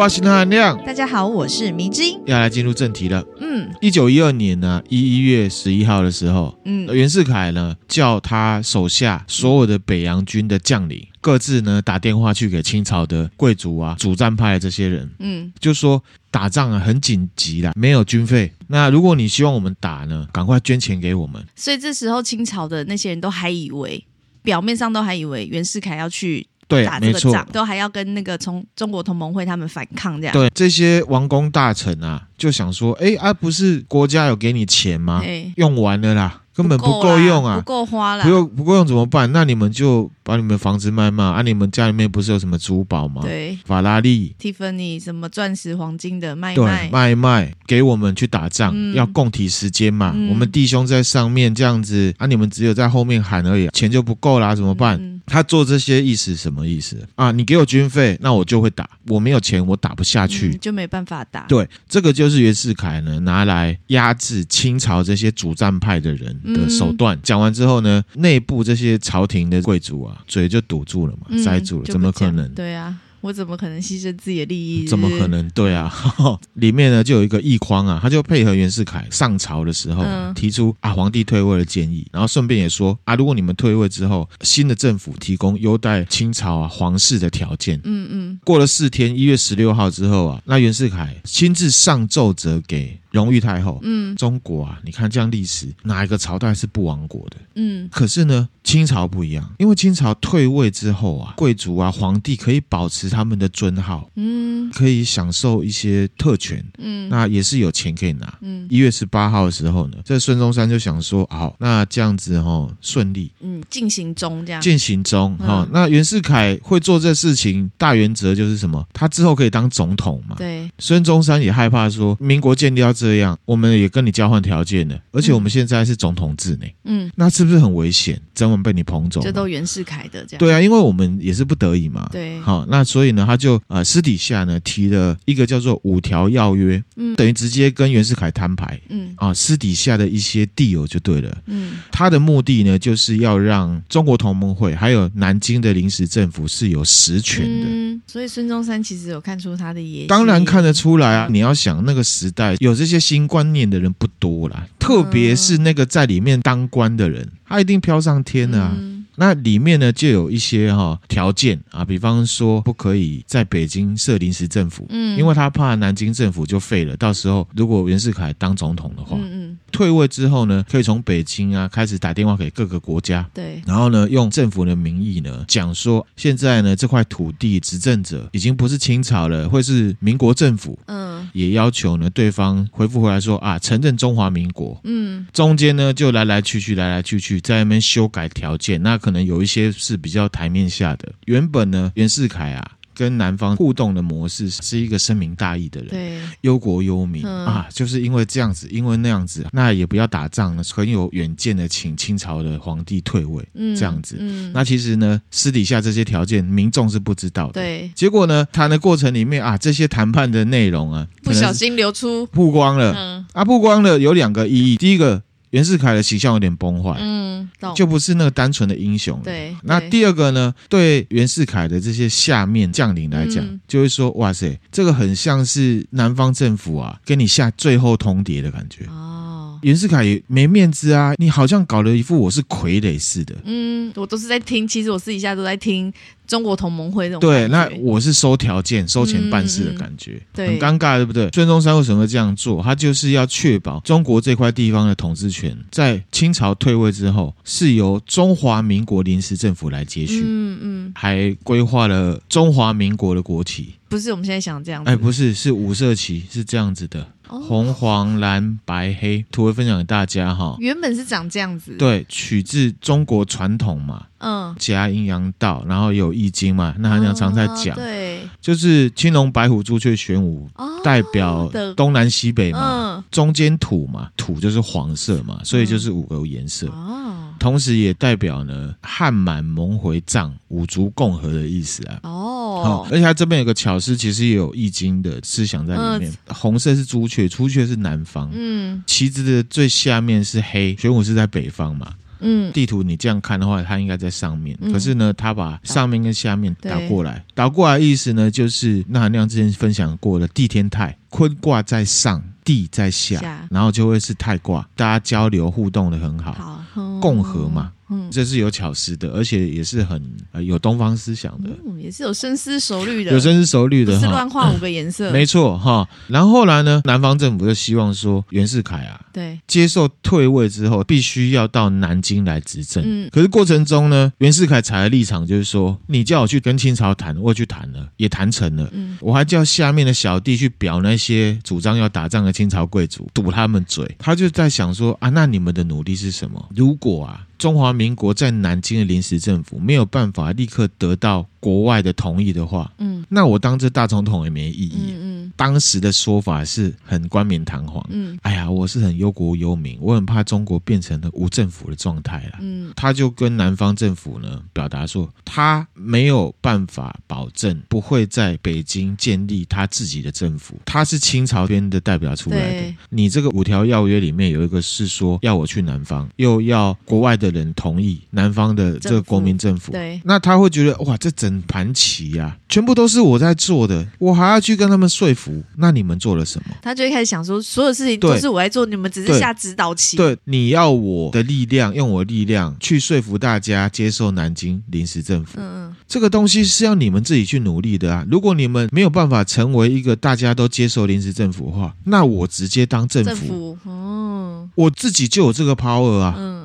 [0.00, 3.22] 我是韩亮，大家好，我是迷之音，要来进入正题了。
[3.40, 18.50] 嗯，一九一二年呢，一一月十一号的时候，嗯，袁世凯呢叫他手下所有的北洋军的将领，各自呢打电话去给清朝的贵族啊、主战派的这些人，嗯，就说打仗啊很紧急啦，没有军费。
[18.68, 21.44] 那如果你希望我们打呢，赶快捐钱给我们。
[21.54, 24.02] 所以这时候清朝的那些人都还以为，
[24.42, 26.46] 表面上都还以为袁世凯要去。
[26.66, 30.34] 对，打这个仗都还要跟那个从中国同盟会他们反抗这样。
[30.34, 35.22] 对，这些王公大臣啊，就想说，哎啊，不是国家有给你钱吗？
[35.24, 39.30] 哎用完了啦，根本不够够用啊，不够花了，不够不够用怎么办？
[39.30, 41.40] 那你们就把你们房子卖卖啊！
[41.40, 43.22] 你们家里面不是有什么珠宝吗？
[43.22, 50.10] 对，法拉利、Tiffany 什么钻石、黄金的卖对，卖，卖给我们去打仗，嗯要供体时间嘛。
[50.16, 54.98] 嗯我们弟兄在上面这样子啊，你们只有在后面喊而已，钱就不够啦，怎么办？
[55.00, 57.30] 嗯他做这些意思什么意思啊？
[57.30, 58.88] 你给我军费，那我就会打。
[59.06, 60.48] 我没有钱，我打不下去。
[60.48, 61.42] 嗯就没办法打。
[61.42, 67.16] 对，这个就是袁世凯呢拿来压制清朝这些主战派的人的手段。
[67.16, 72.48] 嗯讲完之后呢，内部这些朝廷的贵族啊，嘴就堵住了嘛，嗯塞住了，怎么可能？
[72.54, 74.86] 对啊，我怎么可能牺牲自己的利益？
[74.86, 75.48] 怎么可能？
[75.50, 75.92] 对啊，
[76.54, 87.80] 里面呢就有一个奕匡啊，他就配合袁世凯上朝的时候、嗯提出啊皇帝退位的建议，然后顺便也说啊，如果你们退位之后，新的政府提供优待清朝啊皇室的条件。
[87.84, 93.78] 嗯嗯过了四天，一月十六号之后啊，那袁世凯亲自上奏折给隆裕太后。
[93.82, 97.36] 嗯中国啊，你看这样历史，哪一个朝代是不亡国的？
[97.54, 108.38] 嗯可是呢，清朝不一样，因为清朝退位之后啊，贵族啊、皇帝可以保持他们的尊号，嗯可以享受一些特权，嗯那也是有钱可以拿。
[108.40, 114.60] 嗯一月十八号的时候呢，这孙中山就想说，好，那这样子哦，顺利嗯，进行中这样。
[114.60, 118.84] 进行中哈、嗯那袁世凯会做这事情，大原则就是什么？
[118.92, 120.34] 他之后可以当总统嘛？
[120.36, 128.20] 对，孙中山也害怕说，民国建立要这样，我们也跟你交换条件了，而且我们现在是总统制呢，嗯，那是不是很危险？
[128.34, 129.24] 整晚被你捧走嘛？
[129.24, 130.38] 这都袁世凯的这样。
[130.38, 132.08] 对啊，因为我们也是不得已嘛。
[132.12, 141.38] 对好，那所以呢，他就呃私底下呢提了一个叫做五条要约，嗯等于直接跟袁世凯摊牌嗯啊，私底下的一些地友就对了。
[141.46, 147.66] 嗯他的目的呢，就是要让中国同盟会还有南京的临时政府是有实权的。
[147.68, 150.06] 嗯，所以孙中山其实有看出他的野心。
[150.06, 151.28] 当然看得出来啊！
[151.30, 158.72] 你要想那个时代有这些新观念的人不多啦，特别是那个在里面当官的人，他一定飘上天了啊！
[158.76, 166.96] 嗯那里面呢，就有一些哈、条件啊，比方说不可以在北京设临时政府，嗯，因为他怕南京政府就废了。
[166.96, 180.78] 到时候如果袁世凯当总统的话，嗯嗯退位之后呢，可以从北京啊开始打电话给各个国家，对，然后呢，用政府的名义呢讲说，现在呢这块土地执政者已经不是清朝了，会是民国政府。
[180.86, 184.80] 嗯也要求呢对方回复回来说啊，承认中华民国。
[184.84, 188.80] 嗯中间呢就来来去去，来来去去，在那边修改条件。
[188.82, 191.12] 那可能有一些是比较台面下的。
[191.26, 204.16] 原本呢，袁世凯啊跟南方互动的模式是一个深明大义的人，对，忧国忧民、嗯啊，就是因为这样子，因为那样子，那也不要打仗了，很有远见的，请清朝的皇帝退位，嗯这样子。
[204.18, 207.52] 嗯那其实呢，私底下这些条件，民众是不知道的。
[207.52, 212.92] 对，结果呢，谈的过程里面啊，这些谈判的内容啊，不小心流出，曝光了。
[212.96, 214.76] 嗯啊，曝光了有两个意义。
[214.76, 219.24] 第一个，袁世凯的形象有点崩坏，嗯，就不是那个单纯的英雄了。
[219.24, 228.84] 对对那第二个呢，对袁世凯的这些下面将领来讲，嗯就会说，哇塞，这个很像是南方政府啊，跟你下最后通牒的感觉。
[228.86, 229.17] 哦，
[229.62, 233.34] 袁世凯也没面子啊，你好像搞了一副我是傀儡似的。
[233.44, 235.92] 嗯，我都是在听，其实我私底下都在听
[236.26, 241.28] 中国同盟会那种对，那我是收条件、收钱办事的感觉，嗯对很尴尬，对不对？
[241.30, 242.62] 孙中山为什么会这样做？
[242.62, 253.74] 他就是要确保中国这块地方的统治权，在清朝退位之后，是由中华民国临时政府来接续，嗯嗯，还规划了中华民国的国旗。
[253.88, 259.24] 不是我们现在想这样子，哎，不是，是五色旗，是这样子的，哦红、黄、蓝、白、黑。
[259.30, 260.56] 图会分享给大家哈。
[260.58, 267.76] 原本是长这样子，，对，取自中国传统嘛，嗯，夹阴阳道，然后有易经嘛，那他常常在讲。
[267.76, 276.68] 哦对，就是青龙白虎朱雀玄武，哦代表的东南西北嘛，嗯，中间土嘛，土就是黄色嘛，所以就是五个颜色。
[276.68, 282.00] 哦，同时也代表呢汉满蒙回藏五族共和的意思啊。
[282.02, 286.10] 哦，而且它这边有个巧思，其实也有易经的思想在里面。
[286.10, 288.30] 嗯、红色是朱雀，朱雀是南方。
[288.32, 291.94] 嗯，旗子的最下面是黑，玄武是在北方嘛。
[292.20, 294.58] 嗯，地图你这样看的话，它应该在上面。
[294.60, 303.46] 嗯、可是呢，它把上面跟下面打过来，打过来的意思呢，就是那含亮之前分享过的地天泰，坤卦在上，地在下，下。
[303.50, 307.72] 然后就会是太卦，大家交流互动的很好，好嗯、共和嘛。
[307.90, 310.02] 嗯，这是有巧思的，而且也是很
[310.32, 315.88] 呃有东方思想的，嗯，也是有深思熟虑的，有深思熟虑的，不是乱画五个颜色， 没错哈。
[316.06, 322.84] 然后后来呢，南方政府就希望说袁世凯啊，对，接受退位之后，必须要到南京来执政。
[322.86, 333.96] 嗯，可是过程中呢，袁世凯采的立场就是说，你叫我去跟清朝谈，我去谈了，也谈成了，嗯，我还叫下面的小弟去表那些主张要打仗的清朝贵族，堵他们嘴。
[333.98, 336.48] 他就在想说啊，那你们的努力是什么？
[336.54, 337.26] 如果啊。
[337.38, 344.92] 中华民国在南京的临时政府没有办法立刻得到国外的同意的话，嗯，那我当这大总统也没意义。
[344.98, 347.84] 嗯，嗯，当时的说法是很冠冕堂皇。
[347.90, 352.38] 嗯，哎呀，我是很忧国忧民，我很怕中国变成了无政府的状态了。
[352.40, 360.58] 嗯，他就跟南方政府呢表达说，他没有办法保证不会在北京建立他自己的政府。
[360.64, 369.72] 他是清朝边的代表出来的，你这个五条要约里面有一个是说要我去南方，又要国外的人同意南方的这个国民政府。
[369.72, 371.38] 对，那他会觉得哇，这整。
[371.48, 375.42] 盘棋呀，全部都是我在做的，我还要去跟他们说服。
[375.56, 376.54] 那你们做了什么？
[376.60, 379.96] 他就一开始想说，所有事情都是我在做，你们只是下指导棋。
[379.96, 385.38] 对，你要我的力量，用我的力量去说服大家接受南京临时政府。
[385.38, 388.04] 嗯嗯，这个东西是要你们自己去努力的啊。
[388.10, 393.10] 如果你们没有办法成为一个大家都接受临时政府的话，那我直接当政府。
[393.10, 396.14] 政府，嗯，我自己就有这个 power 啊。
[396.18, 396.37] 嗯嗯，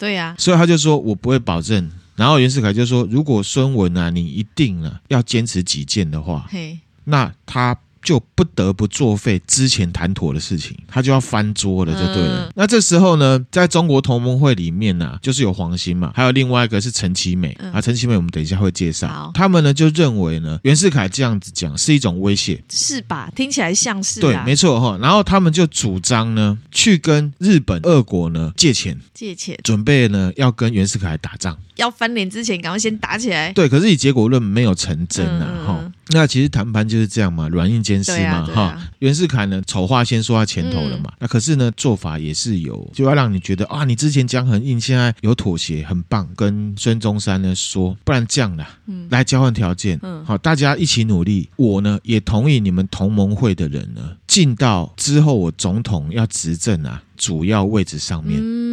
[0.00, 0.34] 对呀。
[0.38, 1.92] 所以他就说我不会保证。
[2.16, 12.46] 然后袁世凯就说：“如果孙文啊，你一定啊要坚持己见的话，嘿那他。”就不得不作废之前谈妥的事情，他就要翻桌了，就对了。
[12.46, 17.80] 嗯、那这时候呢，在中国同盟会里面呢、啊，就是有黄兴嘛，还有另外一个是陈其美、嗯、啊。
[17.80, 19.30] 陈其美我们等一下会介绍。
[19.34, 23.30] 他们呢就认为呢，袁世凯这样子讲是一种威胁，是吧？
[23.36, 24.98] 听起来像是、啊、对，没错哈。
[25.00, 33.52] 然后他们就主张呢，去跟日本、俄国呢借钱，借钱，准备呢要跟袁世凯打仗，要翻脸之前赶快先打起来。
[33.52, 35.92] 对，可是以结果论没有成真啊，哈、嗯。
[36.12, 38.90] 那其实谈判就是这样嘛，软硬兼施嘛，哈、啊。
[38.98, 41.10] 袁世凯呢，丑话先说在前头了嘛。
[41.12, 46.28] 嗯、那可是呢，做法也是有，就要让你觉得啊，你之前讲很硬，现在有妥协，很棒。
[46.36, 51.48] 跟孙中山呢说，不然这样啦，嗯、来交换条件，嗯、好，大家一起努力。
[51.56, 58.40] 我呢也同意你们同盟会的人呢，进到之后我总统要执政啊，主要位置上面。
[58.42, 58.69] 嗯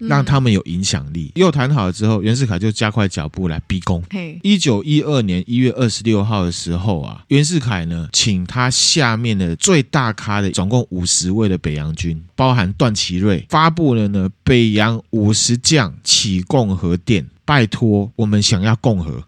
[0.00, 1.30] 让他们有影响力。
[1.34, 4.02] 又谈好了之后，袁世凯就加快脚步来逼宫。
[4.42, 19.22] 一九一二年一月二十六号的时候啊，袁世凯呢，请他下面的最大咖的总共五十位的北洋军，包含段祺瑞，发布了呢北洋五十将起共和电，拜托我们想要共和。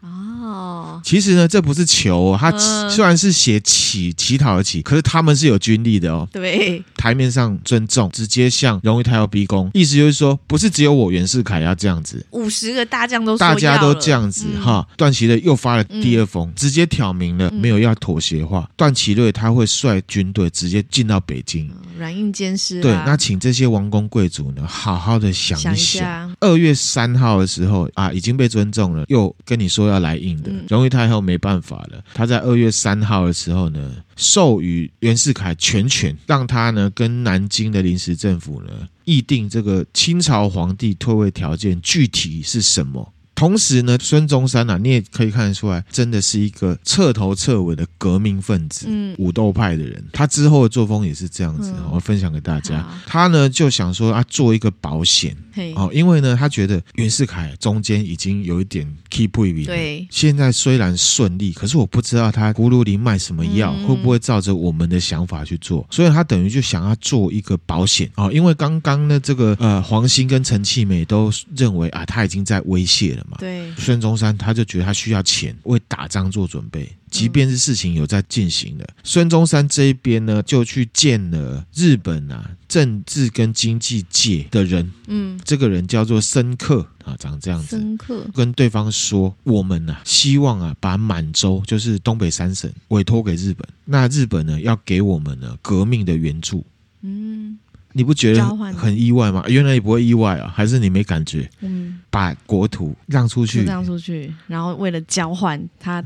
[1.02, 2.50] 其实呢，这不是求，他
[2.88, 6.28] 虽然是写乞乞讨的乞，可是他们是有军力的哦。
[6.32, 14.86] 对，台面上尊重，直接向荣誉太后逼宫，意思就是说，不是只有我袁世凯要这样子，五十个大将都大家都这样子哈。
[14.96, 18.70] 段祺瑞又发了第二封，直接挑明了没有要妥协话。
[18.76, 22.80] 段祺瑞他会率军队直接进到北京，软硬兼施。
[22.80, 26.32] 对，那请这些王公贵族呢，好好的想一想。
[26.38, 30.91] 二月三号的时候啊，已经被尊重了，又跟你说要来硬的荣誉。
[30.92, 38.70] 太后没办法了，她在二月三号的时候呢，授予袁世凯全权，让他呢跟南京的临时政府呢
[39.04, 43.12] 议定这个清朝皇帝退位条件具体是什么。
[43.42, 50.00] 同时呢，孙中山啊，你也可以看得出来，真的是一个彻头彻尾的革命分子，嗯，武斗派的人。
[50.12, 52.88] 他之后的作风也是这样子，嗯、我分享给大家。
[53.04, 55.74] 他呢就想说啊，做一个保险，嘿。
[55.74, 59.32] 哦，因为呢，他觉得袁世凯中间已经有一点 keep
[59.66, 68.08] 对，现在虽然顺利，可是我不知道他葫芦里卖什么药，嗯、会不会照着我们的想法去做，所以他等于就想要做一个保险。
[68.14, 73.30] 哦，因为刚刚呢，这个呃，黄兴跟陈其美都认为啊，他已经在威胁了嘛。
[73.38, 88.24] 对，孙中山他就觉得他需要钱为打仗做准备，即便是事情有在进行的，孙中山这一边呢就去见了日本啊政治跟经济界的人，嗯，这个人叫做申克啊，长这样子，申克。
[88.34, 96.64] 跟对方说，我们啊希望啊把满洲就是东北三省委托给日本，那日本呢要给我们呢革命的援助，
[97.02, 97.58] 嗯。
[97.92, 98.44] 你不觉得
[98.76, 99.44] 很意外吗？
[99.48, 101.48] 原来也不会意外啊，还是你没感觉？
[101.60, 106.02] 嗯，把国土让出去，让出去，然后为了交换他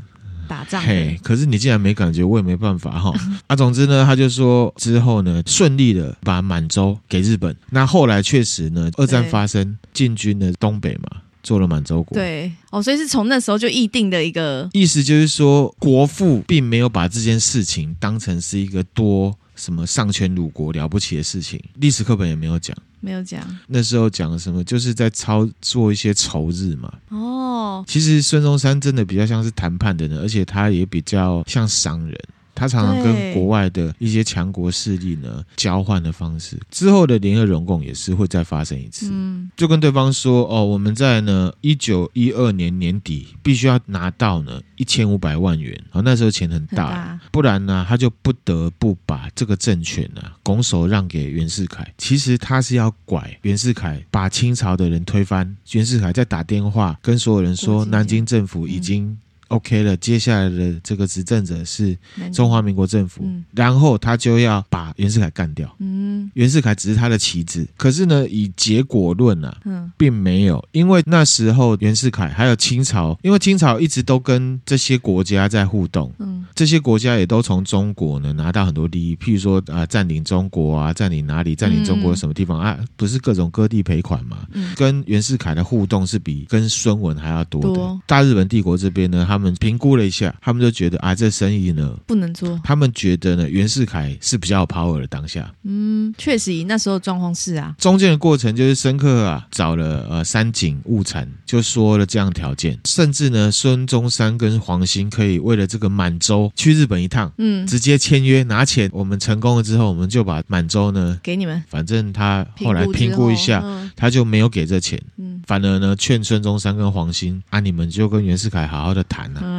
[0.47, 0.81] 打仗。
[0.81, 3.13] 嘿，可是你既然没感觉，我也没办法哈。
[3.47, 7.55] 啊，总之呢，他就说之后呢，顺利的把满洲给日本。
[7.69, 11.21] 那后来确实呢，二战发生，进军了东北嘛。
[11.43, 26.93] 做了满洲国，对哦，所以是从那时候就议定的一个意思，就是说国父并没有把这件事情当成是一个多什么上权辱国了不起的事情，历史课本也没有讲，没有讲那时候讲什么，就是在操作一些仇日嘛。
[27.09, 32.17] 哦，其实孙中山真的比较像是谈判的人，而且他也比较像商人。
[32.57, 51.87] 他常常跟国外的一些强国势力呢交换的方式，之后的联合容共也是会再发生一次，嗯，就跟对方说哦，我们在呢一九一二年年底必须要拿到呢一千五百万元，好，那时候钱很大，很大，不然呢他就不得不把这个政权呢拱手让给袁世凯。
[51.99, 55.55] 其实他是要拐袁世凯，把清朝的人推翻。
[55.73, 59.15] 袁世凯在打电话跟所有人说，南京政府已经。
[59.49, 61.97] OK 了，接下来的这个执政者是
[62.33, 65.73] 中华民国政府，嗯、然后他就要把袁世凯干掉。
[65.79, 87.67] 嗯，袁世凯只是他的棋子，可是呢，以结果论啊，嗯，并没有，因为那时候袁世凯还有清朝，因为清朝一直都跟这些国家在互动，嗯，这些国家也都从中国呢拿到很多利益，譬如说啊，占领中国啊，占领哪里，占领中国什么地方、嗯、啊，不是各种割地赔款嘛，嗯，跟袁世凯的互动是比跟孙文还要多的。
[87.67, 88.01] 多。
[88.05, 92.59] 大日本帝国这边呢，他他们评估了一下，他们就觉得啊，这生意呢不能做。
[92.63, 95.53] 他们觉得呢，袁世凯是比较有 power 的当下。
[95.61, 97.75] 嗯，确实那时候状况是啊。
[97.77, 108.89] 中间的过程就是深刻啊，找了呃三井物产，就说了这样条件，甚至呢，孙中山跟黄兴可以为了这个满洲去日本一趟，嗯，直接签约拿钱。
[108.91, 111.63] 我们成功了之后，我们就把满洲呢给你们。
[111.69, 114.99] 反正他后来评估一下，嗯、他就没有给这钱。
[115.17, 119.26] 嗯，反而呢，劝孙中山跟黄兴啊，你们就跟袁世凯好好的谈。
[119.35, 119.56] 嗯、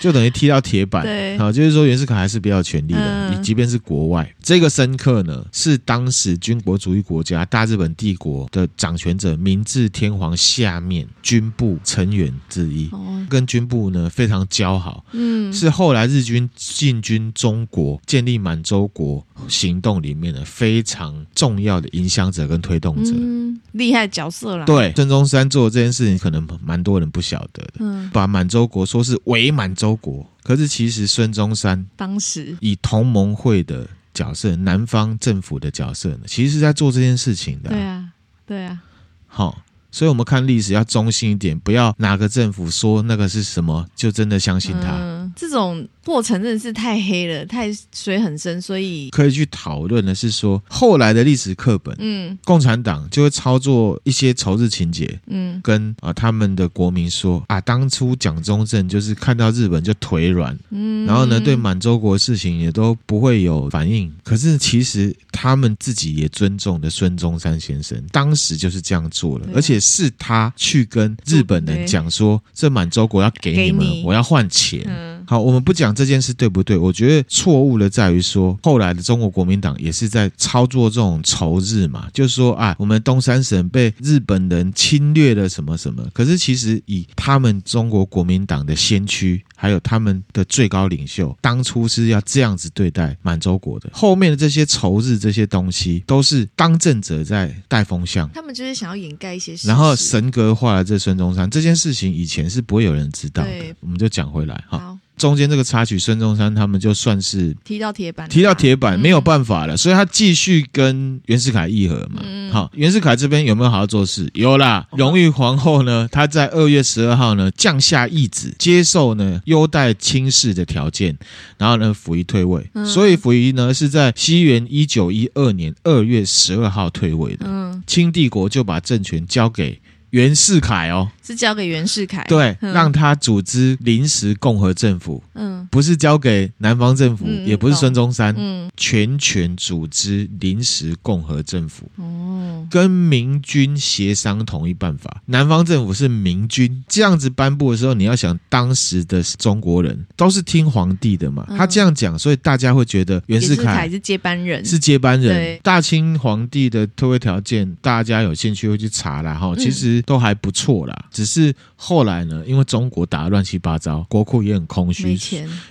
[0.00, 24.64] 就等于踢到铁板，对，好，就是说袁世凯还是比较有权力的，你、嗯、即便是国外，这个深刻呢，是当时军国主义国家大日本帝国的掌权者明治天皇下面军部成员之一，哦、跟军部呢非常交好，嗯，是后来日军进军中国、建立满洲国行动里面的非常重要的影响者跟推动者，嗯，厉害角色啦。
[24.64, 28.44] 对，孙中山做这件事情，可能蛮多人不晓得的，嗯，把满。
[28.54, 37.70] 洲国说是伪满洲国，可是其实孙中山当时以同盟会的角色、南方政府的角色呢，其实是在做这件事情的。
[37.70, 38.08] 对啊，
[38.46, 38.80] 对啊。
[39.26, 39.60] 好，
[39.94, 44.96] 所以我们看历史要中心一点，不要哪个政府说那个是什么，就真的相信他。
[44.98, 45.86] 嗯，这种。
[46.04, 64.12] 过程真的是太黑了，太水很深，所以可以去讨论的是说，后来的历史课本，嗯，共产党就会操作一些仇日情节，嗯，跟啊他们的国民说啊，当初蒋中正就是看到日本就腿软，嗯，然后呢，对满洲国事情也都不会有反应。
[64.22, 75.13] 可是其实他们自己也尊重的孙中山先生，当时就是这样做了，而且是他去跟日本人讲说，这满洲国要给你们，我要换钱。
[75.26, 76.76] 好，我们不讲这件事对不对？
[76.76, 86.06] 我觉得错误的在于说，后来的中国国民党也是在操作这种仇日嘛，就是说啊，我们东三省被日本人侵略了什么什么。
[86.12, 93.88] 可是其实以他们中国国民党的先驱，还有他们的最高领袖，当初是要这样子对待满洲国的。
[93.92, 103.50] 后面的这些仇日这些东西，都是当政者在带风向，他们就是想要掩盖一些事，然后神格化了这孙中山这件事情，以前是不会有人知道的。
[103.80, 104.93] 我们就讲回来哈。
[105.16, 112.20] 中间这个插曲，孙中山他们就算是踢到铁板，踢到铁板没有办法了，嗯、所以他继续跟袁世凯议和嘛。
[112.24, 114.28] 嗯、好，袁世凯这边有没有好好做事？
[114.34, 121.16] 有啦，荣誉皇后呢，她在二月十二号呢降下懿旨，接受呢优待亲事的条件，
[121.58, 122.68] 然后呢溥仪退位。
[122.74, 127.46] 嗯、所以溥仪呢是在西元一九一二年二月十二号退位的。
[127.48, 129.80] 嗯，清帝国就把政权交给。
[130.10, 155.60] 袁世凯哦，是交给袁世凯，对，嗯、让他组织临时共和政府，嗯，不是交给南方政府，嗯、也不是孙中山，嗯，全权组织临时共和政府，哦，跟明军协商统一办法，南方政府是明军，这样子颁布的时候，你要想当时的中国人都是听皇帝的嘛，嗯、他这样讲，所以大家会觉得袁世凯是接班人，是接班人，对。
[155.62, 159.94] 大清皇帝的退位条件，大家有兴趣会去查啦哈，其实。
[160.06, 165.16] 都还不错啦，只是后来呢，因为中国打得乱七八糟，国库也很空虚，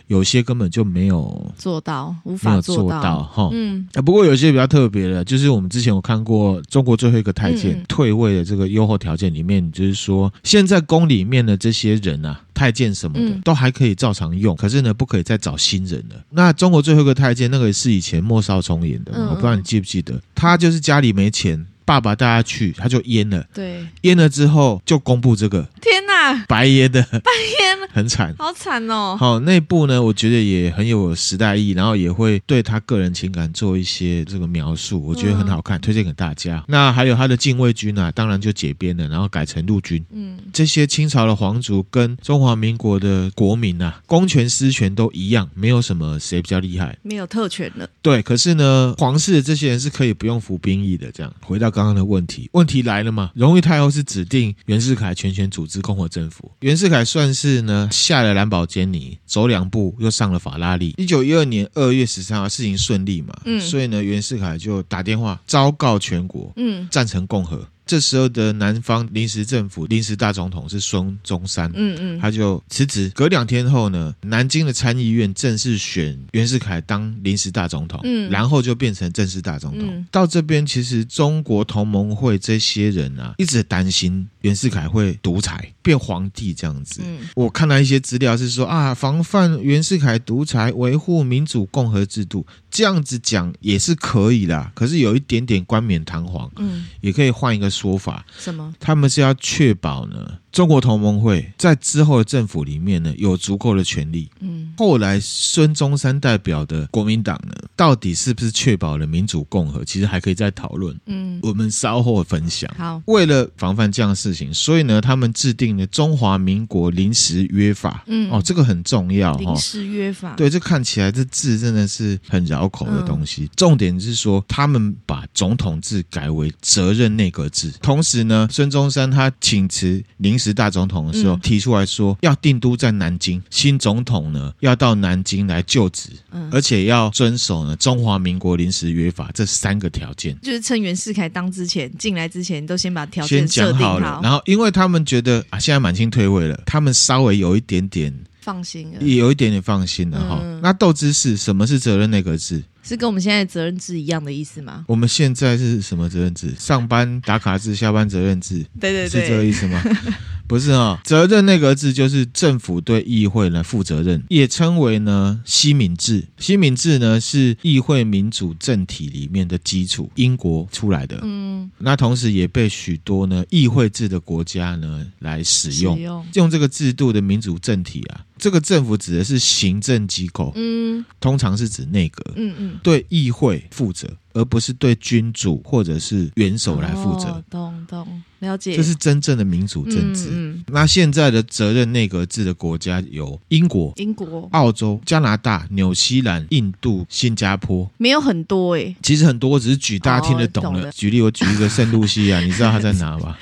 [0.08, 3.50] 有些根本就没有做到，无法做到哈。
[3.52, 16.16] 嗯，啊，不过有些比较特别的，就是我们之前有看过中国最后一个太监、嗯、退位的这个优厚条件里面，就是说现在宫里面的这些人啊，太监什么的、嗯、都还可以照常用，可是呢，不可以再找新人了。
[16.30, 21.66] 那中国最后一个太监那个是以前莫少聪演的，嗯、我不知道你记不记得，他就是家里没钱。
[21.86, 23.46] 爸爸带他去，他就淹了。
[23.54, 25.68] 对，淹了之后就公布这个。
[25.82, 29.16] 天哪，白爷的， 白阉了，很惨，好惨哦。
[29.20, 36.64] 好，那部呢，我觉得也很有时代意义，然后也会对他个人情感做一些这个描述，我觉得很好看，嗯、推荐给大家。
[36.68, 40.04] 那还有他的禁卫军啊，当然就解编了，然后改成陆军。
[40.12, 47.90] 嗯，这些清朝的皇族跟中华民国的国民啊，公权私权都一样，没有什么谁比较厉害，没有特权了。
[48.02, 51.12] 对，可是呢，皇室的这些人是可以不用服兵役的。
[51.12, 52.50] 这样，回到刚刚的问题。
[52.54, 53.32] 问题来了嘛？
[53.36, 56.52] 荣誉太后是指定袁世凯全权组织共和政府。
[56.60, 60.94] 袁世凯算是呢下了蓝宝坚尼，走两步又上了法拉利。
[60.98, 67.68] 一九一二年二月十三号，事情顺利嘛，嗯，所以呢，袁世凯就打电话昭告全国，嗯，赞成共和。
[67.86, 73.12] 这时候的南方临时政府临时大总统是孙中山，嗯嗯，他就辞职。
[73.14, 79.88] 隔两天后呢，南京的参议院正式选袁世凯当临时大总统，嗯，然后就变成正式大总统。
[79.90, 87.02] 嗯、到这边，其实中国同盟会这些人啊，一直担心袁世凯会独裁变皇帝这样子。
[87.04, 94.72] 嗯，我看到一些资料是说啊，防范袁世凯独裁，维护民主共和制度，这样子讲也是可以的。
[94.74, 97.70] 可是有一点点冠冕堂皇，嗯，也可以换一个。
[97.74, 98.74] 说法什么？
[98.80, 104.30] 他们是要确保呢，中国同盟会在之后的政府里面呢，有足够的权力。
[104.40, 109.84] 嗯，后来孙中山代表的国民党呢，到底是不是确保了民主共和？
[109.84, 110.96] 其实还可以再讨论。
[111.08, 112.72] 嗯，我们稍后分享。
[112.78, 118.04] 好，为了防范这样的事情，所以呢，他们制定了中华民国临时约法。
[118.06, 119.36] 嗯，哦，这个很重要。
[119.38, 123.46] 临时约法，对，这看起来这字真的是很绕口的东西。
[123.46, 127.74] 嗯，重点是说，他们把总统制改为责任内阁制。
[127.82, 136.10] 同时呢，孙中山他请辞临时大总统的时候，提出来说要定都在南京，新总统呢要到南京来就职，
[136.52, 140.38] 而且要遵守呢中华民国临时约法这三个条件。
[140.42, 144.20] 就是趁袁世凯当之前进来之前，都先把条件先讲好了。
[144.22, 150.40] 然后，因为他们觉得啊，现在满清退位了，他们稍微有一点点放心了，也有一点点放心了哈。
[150.44, 152.62] 嗯、那斗之是什么是责任内阁制？
[152.84, 154.84] 是跟我们现在的责任制一样的意思吗？
[154.88, 156.54] 我们现在是什么责任制？
[156.60, 158.66] 上班打卡制，下班责任制。
[158.80, 159.82] 对对对，是这个意思吗？
[160.46, 166.26] 不是啊，责任内阁制就是政府对议会呢负责任，也称为呢西敏制。
[166.38, 171.18] 西敏制呢是议会民主政体里面的基础，英国出来的。
[171.24, 175.96] 嗯，那同时也被许多呢议会制的国家呢来使用。
[175.96, 180.52] 使用，用这个制度的民主政体啊，这个政府指的是行政机构。
[180.56, 182.34] 嗯，通常是指内阁。
[182.36, 184.18] 嗯嗯，对议会负责。
[184.34, 187.28] 而不是对君主或者是元首来负责。
[187.30, 188.76] 哦，懂懂了解。
[188.76, 190.30] 这是真正的民主政治。
[190.32, 198.96] 嗯嗯，那现在的责任内阁制的国家有英国、英国、澳洲、加拿大、纽西兰、印度、新加坡，没有很多诶。
[199.02, 200.92] 其实很多，我只是举大家听得懂的。
[200.92, 203.38] 举例，我举一个圣露西亚， 你知道它在哪吧？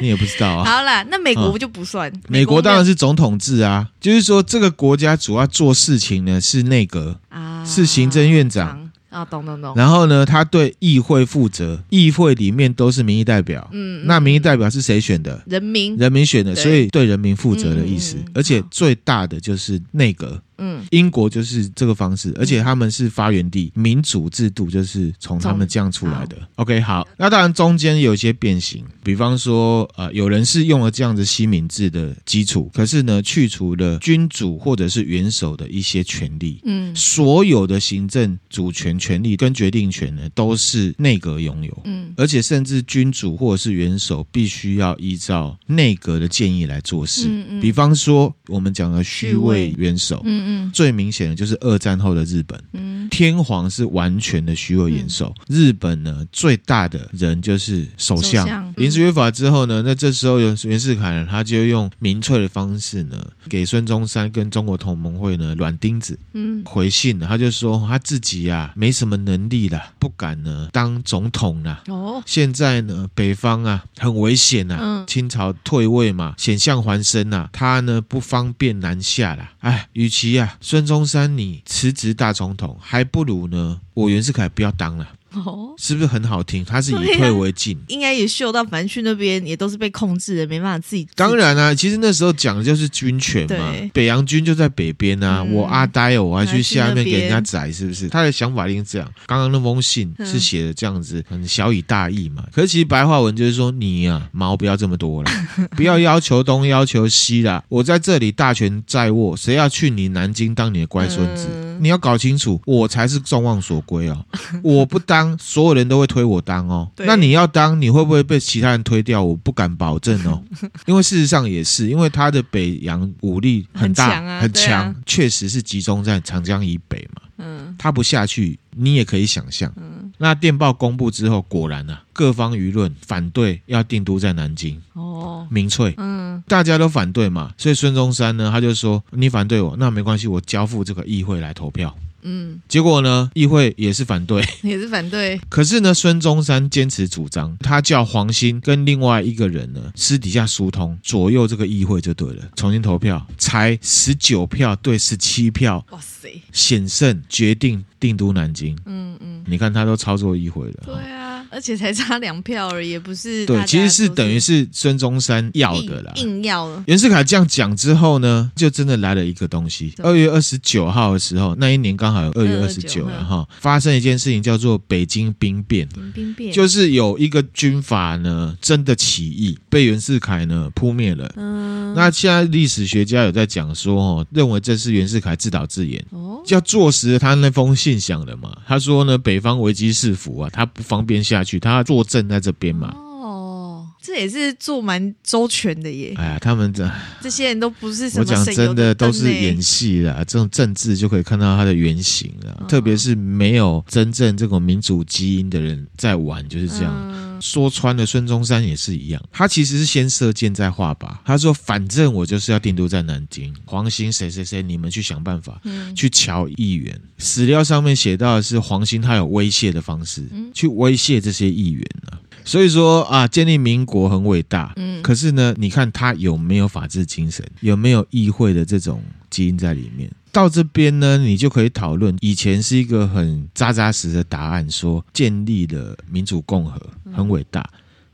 [0.00, 0.64] 你也不知道啊。
[0.64, 2.10] 好啦，那美国不就不算？
[2.12, 8.89] 嗯，美国当然是总统制啊，就是说这个国家主要做事情呢是内阁啊，是行政院长。
[9.10, 9.74] 啊，懂懂懂。
[9.76, 13.68] 然后呢，他对议会负责，议会里面都是民意代表。
[13.72, 15.42] 嗯，那民意代表是谁选的？
[15.46, 18.16] 人民，人民选的，所以对人民负责的意思。
[18.32, 20.40] 而且最大的就是内阁。
[20.60, 26.36] 嗯，英国就是这个方式，而且他们是发源地，民主制度就是从他们这样出来的。
[26.54, 50.40] 好 OK，好，那当然中间有一些变形，比方说，呃，有人是用了这样子西敏制的基础，可是呢，去除了君主或者是元首的一些权利，嗯，所有的行政主权权利跟决定权呢，都是内阁拥有，嗯，而且甚至君主或者是元首必须要依照内阁的建议来做事，嗯嗯，比方说我们讲的虚位元首，嗯。
[50.40, 55.34] 嗯，最明显的就是二战后的日本，嗯，天皇是完全的虚位元首。
[55.48, 58.46] 嗯、日本呢，最大的人就是首相。
[58.76, 71.82] 临、嗯、时约法之后呢，那这时候有袁世凯呢，他就用民粹的方式呢，给孙中山跟中国同盟会呢软钉子，嗯，回信了，他就说他自己呀、啊、没什么能力了，不敢呢当总统了。
[71.88, 79.48] 哦，现在呢北方啊很危险呐、啊，嗯、清朝退位嘛，险象环生呐、啊，他呢不方便南下了。
[79.60, 80.58] 哎，与其啊。
[80.60, 85.08] 孙中山，你辞职大总统，还不如呢，我袁世凯不要当了。
[85.32, 86.64] 哦，是不是很好听？
[86.64, 91.06] 他是以退为进，啊、应该也嗅到，反正去那边也都是被控制的，没办法自己。
[91.14, 98.08] 当然啊，其实那时候讲的就是军权嘛，北洋军就在北边啊，嗯、我阿呆哦，我还去下面给人家宰，是不是？
[98.08, 99.10] 他的想法一定是这样。
[99.26, 102.44] 刚刚那封信是写的这样子，很小以大义嘛。
[102.52, 105.30] 可是其实白话文就是说，你啊毛不要这么多了，
[105.76, 107.62] 不要要求东要求西啦。
[107.68, 111.46] 我在这里大权在握，谁要去你南京当你的乖孙子？
[111.50, 114.26] 嗯你要搞清楚，我才是众望所归哦。
[114.62, 116.90] 我不当，所有人都会推我当哦。
[116.98, 119.22] 那你要当，你会不会被其他人推掉？
[119.22, 120.42] 我不敢保证哦。
[120.86, 127.22] 因为事实上也是，因为他的北洋武力很大，很强，确实是集中在长江以北嘛。
[127.42, 129.72] 嗯，他不下去，你也可以想象。
[129.76, 134.78] 嗯，那电报公布之后，果然啊，各方舆论反对要定都在南京。
[134.92, 135.94] 哦，民粹。
[135.96, 145.40] 嗯，大家都反对嘛，所以孙中山呢，他就说：“你反对我，那没关系，我交付这个议会来投票。”嗯，结果呢，议会也是反对， 也是反对。
[145.48, 158.76] 可是呢，孙中山坚持主张，他叫黄兴跟另外一个人呢私底下疏通，左右这个议会就对了，重新投票，才十九票对十七票，哇塞，险胜决定定都南京。
[158.86, 161.29] 嗯嗯，你看他都操作议会了，对啊。
[161.50, 166.84] 而且才差两票而已，也不是对，其实是等于是孙中山要的啦，硬要了。
[166.86, 169.92] 袁世凯这样讲之后呢，就真的来了一个东西。
[169.98, 175.88] 二月二十九号的时候，那一年刚好有二月二十九了哈，发生一件事情叫做北京兵变。
[176.14, 181.32] 兵变就是有一个军阀呢真的起义，被袁世凯呢扑灭了。
[181.36, 188.56] 嗯，那现在历史学家有在讲说哦，认为这是袁世凯自导自演，哦，要坐实他那封信想的嘛。
[188.68, 191.39] 他说呢，北方危机四伏啊，他不方便下。
[191.44, 192.94] 去他坐镇在这边嘛？
[192.96, 196.14] 哦，这也是做蛮周全的耶。
[196.16, 200.24] 哎呀，他们这这些人都不是什么，我讲真的都是演戏啦。
[200.26, 202.56] 这种政治就可以看到它的原型了。
[202.60, 206.94] 哦、特别是没有真正这种民主基因的人在玩，就是这样。
[206.94, 211.16] 嗯说穿了，孙中山也是一样，他其实是先射箭再画靶。
[211.24, 215.60] 他说：“反正我就是要定都在南京，黄兴谁谁谁，你们去想办法，
[215.96, 220.22] 去瞧议员。”史料上面写到的是黄兴他有威胁的方式，
[220.54, 222.20] 去威胁这些议员啊。
[222.44, 230.10] 所以说啊，建立民国很伟大，嗯，可是呢，你看他有没有法治精神，有没有议会的这种基因在里面？
[230.32, 236.80] 到这边呢，你就可以讨论，以前是一个很扎扎实的答案，说建立了民主共和
[237.12, 237.68] 很伟大。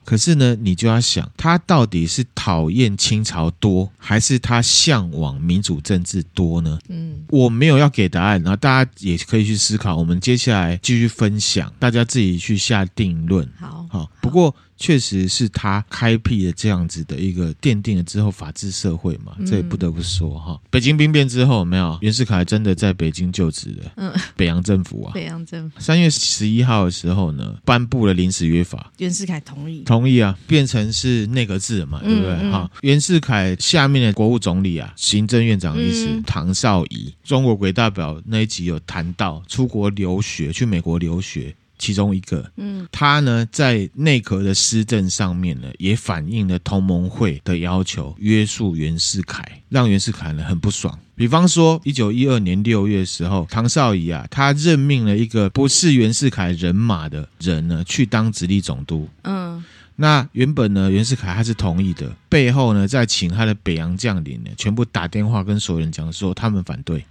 [0.04, 6.78] 可是呢，你就要想，他到底是讨厌清朝多，还是他向往民主政治多呢？
[6.88, 9.96] 嗯，我没有要给答案，然后大家也可以去思考。
[9.96, 13.48] 我们接下来继续分享，大家自己去下定论。
[13.58, 14.54] 好，好，不过。
[14.78, 20.52] 确实是他开辟了这样子的一个奠定了之后法治社会嘛，这也不得不说哈。
[20.52, 23.92] 嗯、北京兵变之后，有没有袁世凯真的在北京就职了？
[23.96, 32.50] 嗯，北洋政府啊，北洋政府三月十一号的时候呢，颁布了临时约法，袁世凯同意，同意啊，变成是内阁制了嘛，对不对？
[32.50, 41.54] 哈、嗯，袁世凯下面的国务总理啊，行政院长的意思，嗯、唐绍仪，中国鬼代表那一集有谈到出国留学，去美国留学。
[41.78, 50.98] 其中一个，嗯，他呢在内阁的施政上面呢，也反映了同盟会的要求，约束袁世凯，让袁世凯呢很不爽。
[51.14, 59.08] 比方说，一九一二年六月的时候，唐绍仪啊，他任命了一个不是袁世凯人马的人呢，去当直隶总督。
[59.22, 59.64] 嗯，
[59.96, 67.04] 那原本呢，袁世凯他是同意的，背后呢，再请他的北洋将领呢，全部打电话跟所有人讲说，他们反对。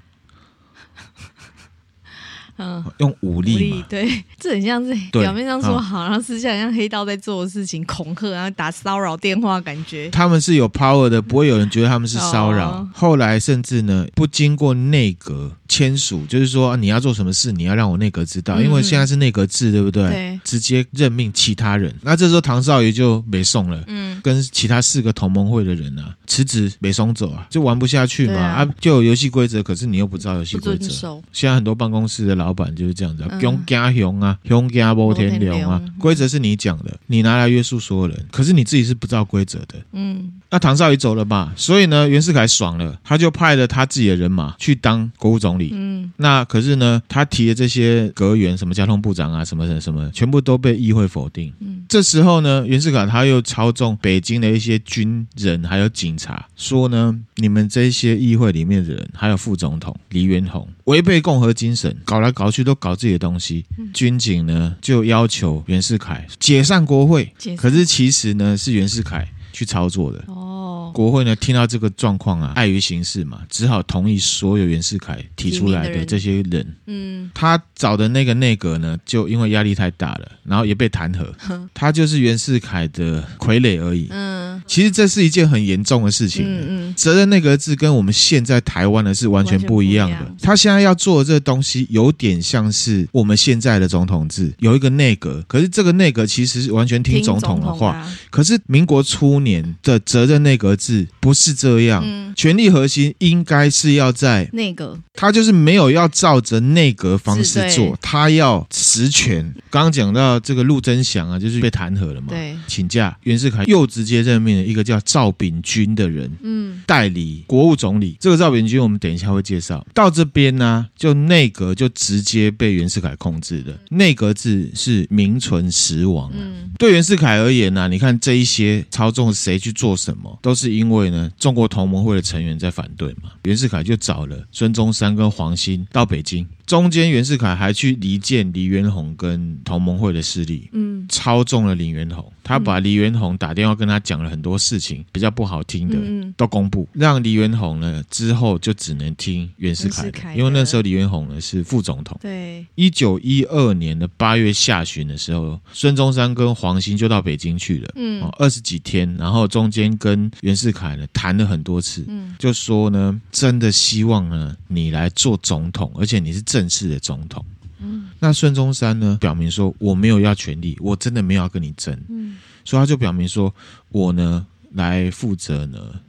[2.57, 10.09] 嗯，用武力，武力对， 这很像是表面上说好，然后私下像黑道在做的事情，恐吓，然后打骚扰电话，感觉。
[10.09, 12.69] 他们是有 power 的，不会有人觉得他们是骚扰。
[12.69, 20.09] 哦、后来甚至呢，不经过内阁签署，就是说你要做什么事，你要让我内阁知道，因为现在是内阁制，对不对？
[20.09, 21.93] 对，直接任命其他人。
[22.01, 30.89] 那这时候唐少仪就没送了，嗯，跟其他四个同盟会的人啊辞职，没送走啊，就玩不下去嘛，啊，啊，就有游戏规则，可是你又不知道游戏规则。
[31.31, 32.55] 现在很多办公室的老。
[32.55, 39.75] 板就是这样子，熊加熊啊，熊加摩天龙啊，规则是你讲的，你拿来约束所有人，可是你自己是不知道规则的。
[39.91, 45.71] 嗯，那唐少仪走了吧，所以呢，袁世凯爽了，他就派了他自己的人马去当国务总理。
[45.73, 51.53] 嗯，那可是呢，他提的这些阁员，什么交通部长啊，什么什么什么，全部都被议会否定。
[51.59, 63.65] 嗯，这时候呢，袁世凯他又操纵北京的一些军人还有警察，说呢，你们这些议会里面的人，还有副总统黎元洪，违背共和精神，搞来搞去都搞自己的东西。
[63.77, 70.21] 嗯、军警呢就要求袁世凯解散国会，可是其实呢是袁世凯去操作的。
[70.27, 76.43] 哦，国会呢听到这个状况啊，碍于形势嘛，只好同意所有袁世凯提出来的这些人。
[76.51, 81.25] 人嗯，他找的那个内阁呢，就因为压力太大了，然后也被弹劾。
[81.73, 84.07] 他就是袁世凯的傀儡而已。
[84.11, 86.43] 嗯，其实这是一件很严重的事情。
[86.45, 90.35] 嗯嗯，责任内阁制跟我们现在台湾的是完全不一样的。
[90.41, 98.05] 他现在要做的这个东西，有点像是我们现在的总统制，有一个内阁，可是这个内阁其实是完全听总统的话。
[98.29, 102.03] 可是民国初年的责任内阁制不是这样。
[102.05, 109.53] 嗯，权力核心应该是要在内阁，他就是没有要照着内阁方式做，他要实权。
[109.69, 113.15] 刚刚讲到这个陆贞祥啊，就是被弹劾了嘛，对，请假。
[113.23, 118.17] 袁世凯又直接任命了一个叫赵秉钧的人，嗯，代理国务总理。
[118.19, 119.85] 这个赵秉钧我们等一下会介绍。
[119.93, 126.31] 到这边呢，就内阁就直接被袁世凯控制了，内阁制是名存实亡。
[126.33, 133.31] 嗯，对袁世凯而言呢，你看这一些操纵谁去做什么，都是因为呢，中国同盟会的成员在反对嘛。
[133.43, 136.45] 袁世凯就找了孙中山跟黄兴到北京。
[136.65, 152.17] 中间袁世凯还去离间黎元洪跟同盟会的势力，嗯，操纵了李元洪，他把李元洪打电话跟他讲了很多事情，比较不好听的都公布，让李元洪呢之后就只能听袁世凯的，因为那时候李元洪呢是副总统。
[152.21, 166.45] 对，一九一二年的八月下旬的时候，孙中山跟黄兴就到北京去了，嗯，二十几天，然后中间跟袁世凯呢谈了很多次，嗯，就说呢真的希望呢你来做总统，而且你是。
[166.45, 167.43] 正式的总统，
[167.79, 169.17] 嗯，那孙中山呢？
[169.19, 173.53] 表明说我没有要权力，我真的没有要跟你争，嗯，所以他就表明说，
[173.89, 175.99] 我呢来负责呢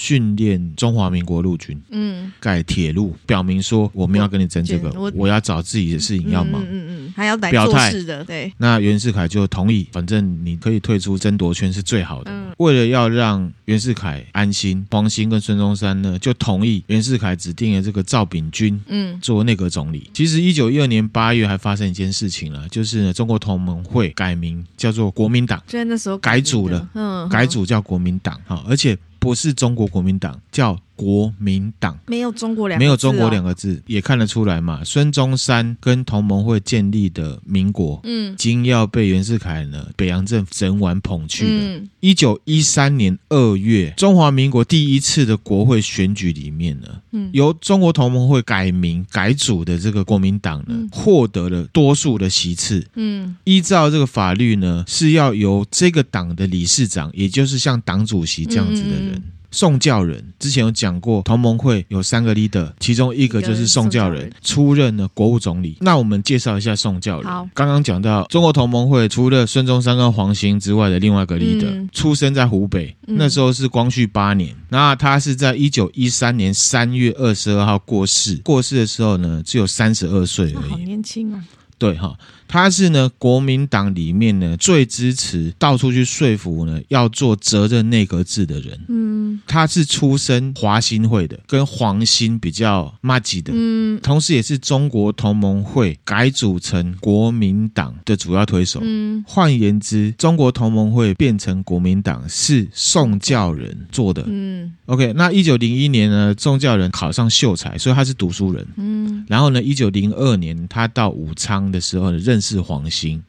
[0.00, 6.86] 训练中华民国陆军，嗯，盖铁路，表明说我们要跟你争这个，我，我要找自己的事情要忙，嗯嗯。
[6.88, 8.50] 嗯还要来做事的，对。
[8.56, 12.30] 那袁世凯就同意，反正你可以退出争夺圈是最好的。
[12.30, 12.50] 嗯。
[12.56, 20.08] 为了要让袁世凯安心，黄兴跟孙中山呢就同意袁世凯指定了这个赵秉钧，嗯，做内阁总理。
[20.14, 28.96] 其实一九一二年八月还发生一件事情了，就是呢中国同盟会改名叫做国民党，就那时候改组了，嗯，改组叫国民党，哈，而且。
[29.20, 34.84] 不是中国国民党，叫国民党，没有中国两个字，没有中国两个字，也看得出来嘛。
[34.84, 41.80] 孙中山跟同盟会建立的民国，嗯，已经要被袁世凯呢北洋政府整碗捧去了。
[42.00, 59.22] 一九一三年二月，中华民国第一次的国会选举里面呢，嗯，由中国同盟会改名改组的这个国民党呢，获得了多数的席次，嗯，依照这个法律呢，是要由这个党的理事长，也就是像党主席这样子的人。
[59.50, 65.76] 宋教仁之前有讲过，同盟会有三个 leader，其中一个就是宋教仁出任了国务总理。
[65.80, 67.30] 那我们介绍一下宋教仁。
[67.30, 74.54] 好，刚刚讲到中国同盟会除了孙中山跟黄兴之外的另外一个 leader，嗯、出生在湖北，那时候是光绪八年。
[74.68, 81.44] 那他是在一九一三年三月二十二号过世，过世的时候呢，只有三十二岁而已，好年轻啊。
[81.76, 82.14] 对哈，
[82.52, 88.76] 他是呢国民党里面呢最支持到处去说服呢要做责任内阁制的人。
[88.88, 93.52] 嗯，他是出身华兴会的，跟黄兴比较麻吉的。
[93.54, 98.80] 嗯，同时也是中国同盟会改组成国民党的主要推手。
[98.82, 104.24] 嗯，换言之，中国同盟会变成国民党是宋教仁做的。
[104.26, 108.66] 嗯，OK，那一九零一年呢，宋教仁考上秀才，所以他是读书人。
[108.76, 111.60] 嗯，然后呢，一九零二年他到武昌。
[111.70, 113.22] 的时候呢，认识黄兴，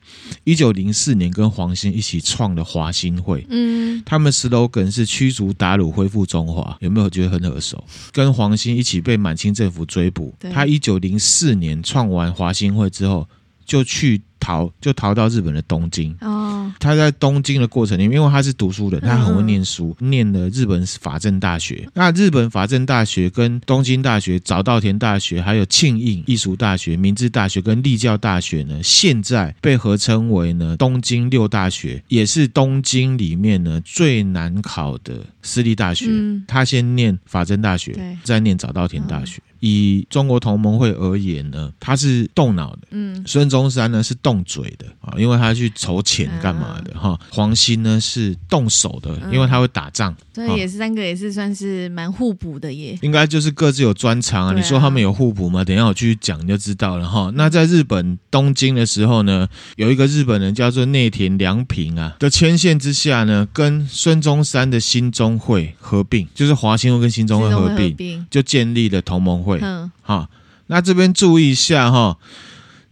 [0.44, 7.84] 一九零四年跟黄兴一起创了华兴会，嗯，他们 slogan 是驱逐鞑虏，恢复中华，有没有觉得很耳熟？
[8.12, 13.28] 跟黄兴一起被满清政府追捕，他一九零四年创完华兴会之后，
[13.66, 14.22] 就去。
[14.42, 16.14] 逃就逃到日本的东京。
[16.20, 21.88] 哦，他在东京的过程里面，因为他是读书人，他很会念书，念了日本法政大学。
[21.94, 36.08] 那日本法政大学跟东京大学、早稻田大学，还有庆应艺术大学、明治大学跟立教大学呢，现在被合称为呢东京六大学，也是东京里面呢最难考的私立大学。
[36.10, 39.40] 嗯，他先念法政大学，再念早稻田大学。
[39.64, 47.12] 以中国同盟会而言呢，他是动脑的，嗯，孙中山呢是动嘴的啊，因为他去筹钱干嘛的哈。
[47.12, 52.98] 啊、黄兴呢是动手的，因为他会打仗，所以、嗯、也是三个也是算是蛮互补的耶。
[53.02, 54.54] 应该就是各自有专长啊。
[54.54, 55.64] 你说他们有互补吗？
[55.64, 57.32] 等一下我继续讲你就知道了哈。
[57.36, 69.60] 那在日本东京的时候呢，有一个日本人叫做内田良平啊的牵线之下呢，跟孙中山的新中会合并，就是华兴会跟新中会合并，就建立了同盟会。
[69.62, 70.30] 嗯，好，
[70.68, 72.18] 那这边注意一下哈，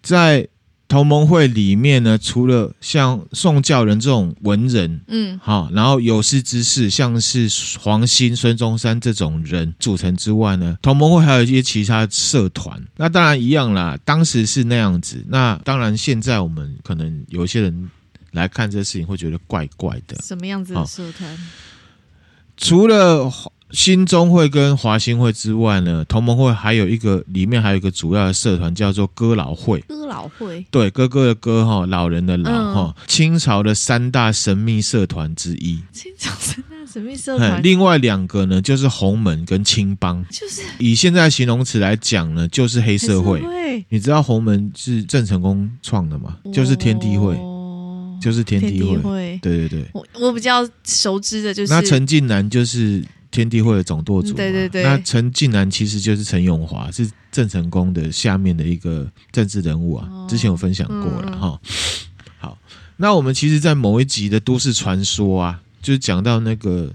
[0.02, 0.48] 在
[0.90, 7.48] 同盟会里面呢，除了像宋教仁这种文人，嗯，好，然后有识之士，像是
[7.80, 12.84] 黄兴、孙中山这种人组成之外呢，同盟会还有一些其他社团。
[12.98, 15.24] 那当然一样啦，当时是那样子。
[15.30, 17.90] 那当然现在我们可能有一些人
[18.32, 20.18] 来看这事情会觉得怪怪的。
[20.24, 21.38] 什么样子的社团？
[22.58, 23.32] 除了。
[23.72, 29.80] 兴中会跟华兴会之外呢，同盟会还有一个里面还有一个主要的社团叫做哥老会。
[29.82, 35.80] 哥老会，对，哥哥的哥哈，老人的老哈，嗯、清朝的三大神秘社团之一。
[35.92, 43.40] 清朝三大神秘社团，另外两个呢就是洪门跟青帮，就是以现在形容词来讲呢，就是黑社会。
[43.42, 46.38] 会你知道洪门是郑成功创的吗？
[46.44, 47.38] 哦、就是天地会，
[48.20, 48.88] 就是天地会。
[48.88, 53.06] 天地会对对对，我我比较熟知的就是那陈近南就是。
[53.32, 60.10] 天地会的总舵主，对对对，那陈近南其实就是陈永华，是郑成功的下面的一个政治人物啊。
[60.28, 61.60] 之前有分享过了哈。
[62.40, 62.58] 好，
[62.98, 66.92] 那我们其实，在某一集的都市传说啊，就是讲到那个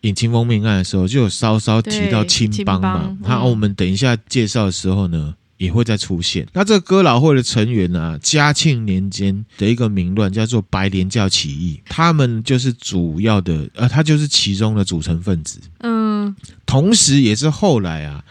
[0.00, 3.16] 尹清风命案的时候，就有稍稍提到青帮嘛。
[3.20, 6.48] 那我们等一下介绍的时候呢，也会再出现。
[6.54, 15.60] 那这个哥老会的成员呢、啊，嘉庆年间的一个民乱叫做白莲教起义，他们就是主要的，呃，他就是其中的组成分子。
[15.80, 18.24] 嗯，同时也是后来啊，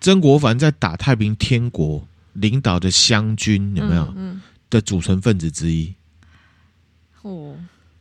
[0.00, 4.04] 曾国藩在打太平天国领导的湘军有没有？
[4.16, 5.92] 嗯，嗯的组成分子之一。
[7.20, 7.54] 哦。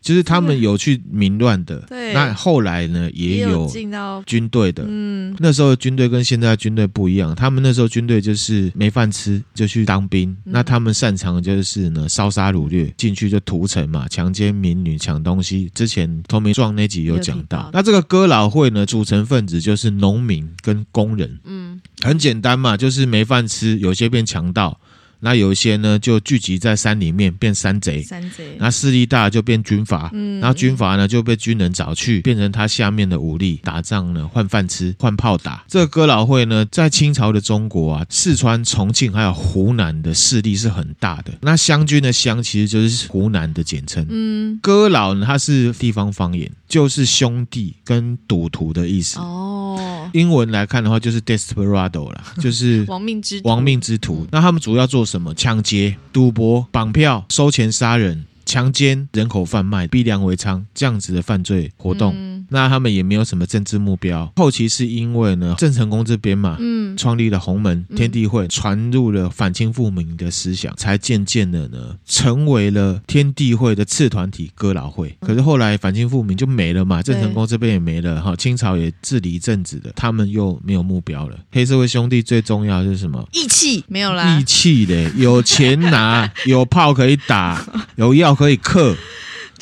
[0.03, 15.71] 就是他们有去民乱的，对，那后来呢也有进到军队的，嗯，那时候军队跟现在军队不一样，他们那时候军队就是没饭吃就去当兵，嗯、那他们擅长的就是呢烧杀掳掠，进去就屠城嘛，强奸民女，抢东西。
[15.73, 24.77] 之前投名状那集有讲到，那这个哥老会呢组成分子就是农民跟工人，嗯，很简单嘛，就是没饭吃，有些变强盗。
[25.23, 28.57] 那有一些呢，就聚集在山里面变山贼，山贼。
[28.59, 35.63] 那势力大就变军阀，嗯，然后军阀呢就被军人找去，变成他下面的武力，打仗呢换饭吃，换炮打。
[35.67, 41.33] 这个哥老会呢，在清朝的中国啊，四川、重庆还有湖南的势力是很大的。
[41.41, 49.19] 那湘军的湘其实就是湖南的简称，嗯，哥老呢，它是地方方言，就是兄弟跟赌徒的意思。
[49.19, 54.27] 哦，英文来看的话，就是 desperado 啦，就是亡命之亡命之徒。
[54.31, 55.31] 那他们主要做什么？
[55.35, 58.25] 抢劫、赌博、绑票、收钱、杀人。
[58.45, 64.31] 强奸、人口贩卖、逼良为娼这样子的犯罪活动，那他们也没有什么政治目标。
[64.35, 75.17] 后期是因为呢，郑成功这边嘛，嗯，创立了洪门、天地会，传入了反清复明的思想，才渐渐的呢，成为了天地会的次团体哥老会。
[75.21, 81.37] 可是后来反清复明就没了嘛，郑成功这边也没了哈，清朝也治理一阵子的，他们又没有目标了。
[81.51, 83.27] 黑社会兄弟最重要的是什么？
[83.31, 88.33] 义气没有啦，义气的，有钱拿， 有炮可以打，有药。
[88.33, 88.97] 可以克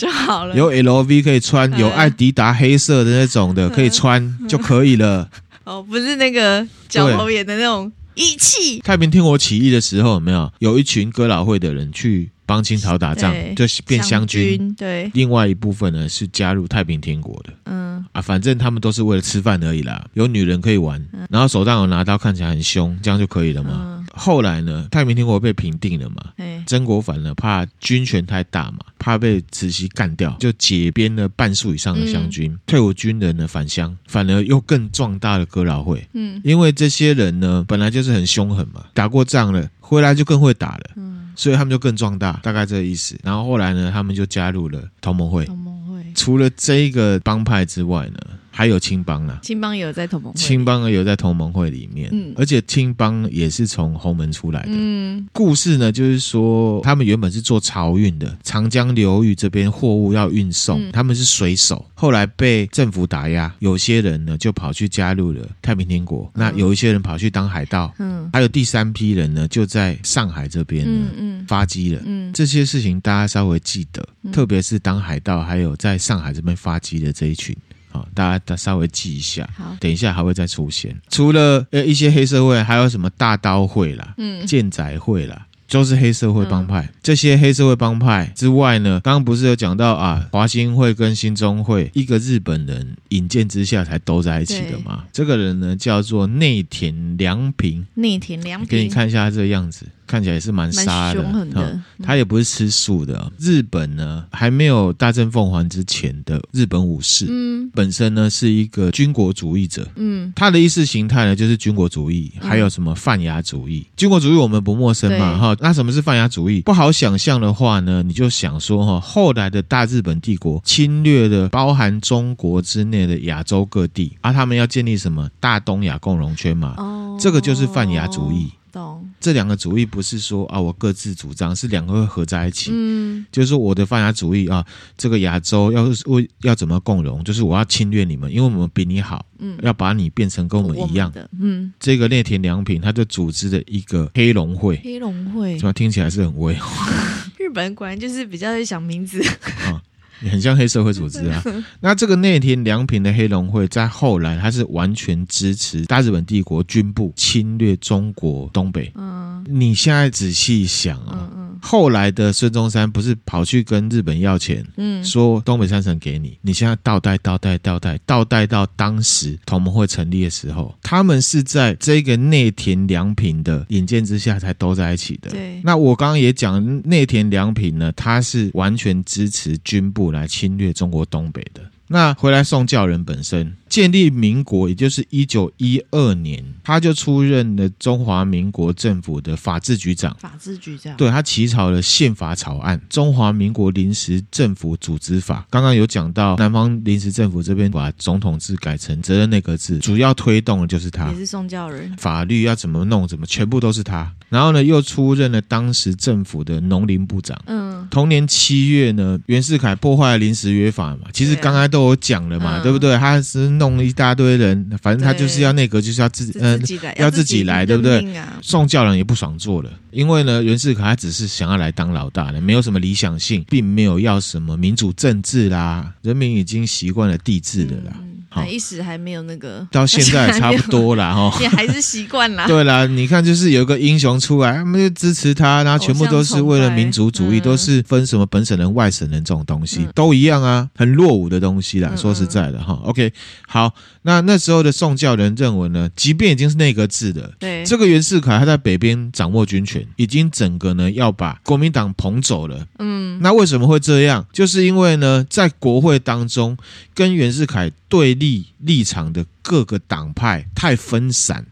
[0.01, 5.29] 就好了，有 LV 可以穿，有艾迪达黑色的那种的可以穿就可以了。
[5.63, 8.79] 哦，不是那个角头眼的那种义气。
[8.79, 14.73] 太平天国起义的时候，有没有有一群哥老会的人去帮清朝打仗，就变湘军。
[14.73, 17.53] 对，另外一部分呢是加入太平天国的。
[17.65, 20.03] 嗯啊，反正他们都是为了吃饭而已啦。
[20.15, 24.00] 有女人可以玩，然后手上有拿刀，看起来很凶，这样就可以了嘛。
[24.15, 26.17] 后来呢，太平天国被平定了嘛？
[26.37, 36.07] 嘿曾国藩呢，怕军权太大嘛，怕被慈禧干掉，就解编了半数以上的湘军，嗯、退伍军人呢返乡，反而又更壮大了哥老会。
[36.13, 40.83] 嗯，因为这些人呢，本来就是很凶狠嘛，打过仗了，回来就更会打了。
[40.95, 43.17] 嗯，所以他们就更壮大，大概这个意思。
[43.23, 45.45] 然后后来呢，他们就加入了同盟会。
[45.45, 48.19] 同盟会除了这一个帮派之外呢，
[48.61, 77.57] 还有青帮啊，青帮也有在同盟会，青帮也有在同盟会里面，嗯，而且青帮也是从洪门出来的，嗯，故事呢就是说他们原本是做漕运的，长江流域这边货物要运送，嗯、他们是水手，后来被政府打压，有些人呢就跑去加入了太平天国，嗯、那有一些人跑去当海盗，嗯，还有第三批人呢就在上海这边呢，发迹了，嗯，这些事情大家稍微记得，嗯、特别是当海盗还有在上海这边发迹的这一群。
[77.91, 79.47] 好，大家稍微记一下。
[79.55, 80.95] 好，等一下还会再出现。
[81.09, 86.81] 除了呃一些黑社会，还有什么大刀会啦，嗯，剑仔会啦，都是黑社会帮派。
[86.81, 95.05] 嗯、这些黑社会帮派之外呢，刚刚不是有讲到啊，华兴会跟新中会，一个日本人引荐之下才都在一起的嘛。
[95.11, 97.85] 这个人呢叫做内田良平。
[97.95, 99.85] 内田良平，给你看一下他这个样子。
[100.11, 103.31] 看起来也是蛮杀的，他也不是吃素的。
[103.39, 113.87] 日本呢，还没有大政奉还之前的日本武士，嗯，本身呢是一个军国主义者，嗯，他的意识形态呢就是军国主义，还有什么泛亚主义。
[113.95, 116.59] 军国主义我们不陌生嘛，哈，那什么是泛亚主义？
[116.59, 125.29] 不好想象的话呢，你就想说哈，后来的大日本帝国侵略了包含中国之内的亚洲各地，而、啊、他们要建立什么？
[125.39, 128.51] 大东亚共荣圈嘛，哦，这个就是泛亚主义。
[128.71, 132.71] 懂，这两个主义不是说啊，我各自主张，是两个会合在一起。
[132.73, 134.65] 嗯，就是说我的泛亚主义啊，
[134.97, 141.29] 这个亚洲要是为要怎么共荣，就是我要侵略你们，因为我们比你好，嗯，要把你变成跟我们一样的。
[141.39, 146.57] 嗯，这个内田良平他就组织了一个黑龙会，黑龙会怎么听起来是很威？
[147.37, 149.21] 日本人果然就是比较会想名字
[149.65, 149.81] 啊。
[150.29, 151.43] 很像黑社会组织啊！
[151.81, 158.91] 那这个内田良平的黑龙会在后来，他是完全支持大日本帝国军部侵略中国东北。
[158.95, 161.29] 嗯，你现在仔细想啊。
[161.35, 175.29] 嗯后来的孙中山不是跑去跟日本要钱，嗯，说东北三省给你，你现在倒带倒带倒带倒带到当时同盟会成立的时候，他们是在这个内田良平的引荐之下才都在一起的。
[175.29, 181.61] 对，那我刚刚也讲内田良平呢，他是完全支持军部来侵略中国东北的。
[181.91, 183.55] 那回来宋教仁本身。
[183.67, 190.13] 建立民国，也就是一九一二年，他就出任了中华民国政府的法制局长。
[190.19, 195.39] 法制局长，对，他起草了宪法草案《中华民国临时政府组织法》。
[195.49, 201.09] 刚刚有讲到，南方临时政府这边把总统制改成责任内阁制，主要推动的就是他。
[201.09, 201.95] 也是宋教仁。
[201.95, 204.13] 法律要怎么弄，怎么全部都是他。
[204.27, 207.41] 然后呢，又出任了当时政府的农林部长。
[207.45, 207.70] 嗯。
[207.91, 212.97] 同年七月呢，袁世凯破坏了临时约法嘛，其实刚才都有讲了嘛，对，不对？
[212.97, 213.51] 他是。
[213.51, 216.59] 弄了一大堆人，反正他就是要内阁，就是要自己，嗯，
[216.97, 218.01] 要自己来，对不对？
[218.41, 227.91] 宋教仁也不爽做了，因为呢，袁世凯他只是想要来当老大的，没有什么理想性，并没有要什么民主政治啦，人民已经习惯了帝制的啦。
[228.33, 232.47] 好，一时还没有那个，到现在 也差不多了哈， 也还是习惯了。
[232.47, 241.93] 对啦，你看，就是有个英雄出来，他们就支持他，然后全部都是为了民族主义，都是分什么本省人、外省人这种东西，都一样啊，很落伍的东西啦。
[241.97, 243.11] 说实在的哈，OK，
[243.47, 243.73] 好，
[244.03, 252.65] 那那时候的宋教仁认为呢，即便已经是内阁制的，对这个袁世凯他在北边掌握军权，已经整个呢要把国民党捧走了。
[252.79, 254.25] 嗯，那为什么会这样？
[254.31, 256.57] 就是因为呢，在国会当中
[256.93, 261.45] 跟袁世凯对立立场的各个党派太分散，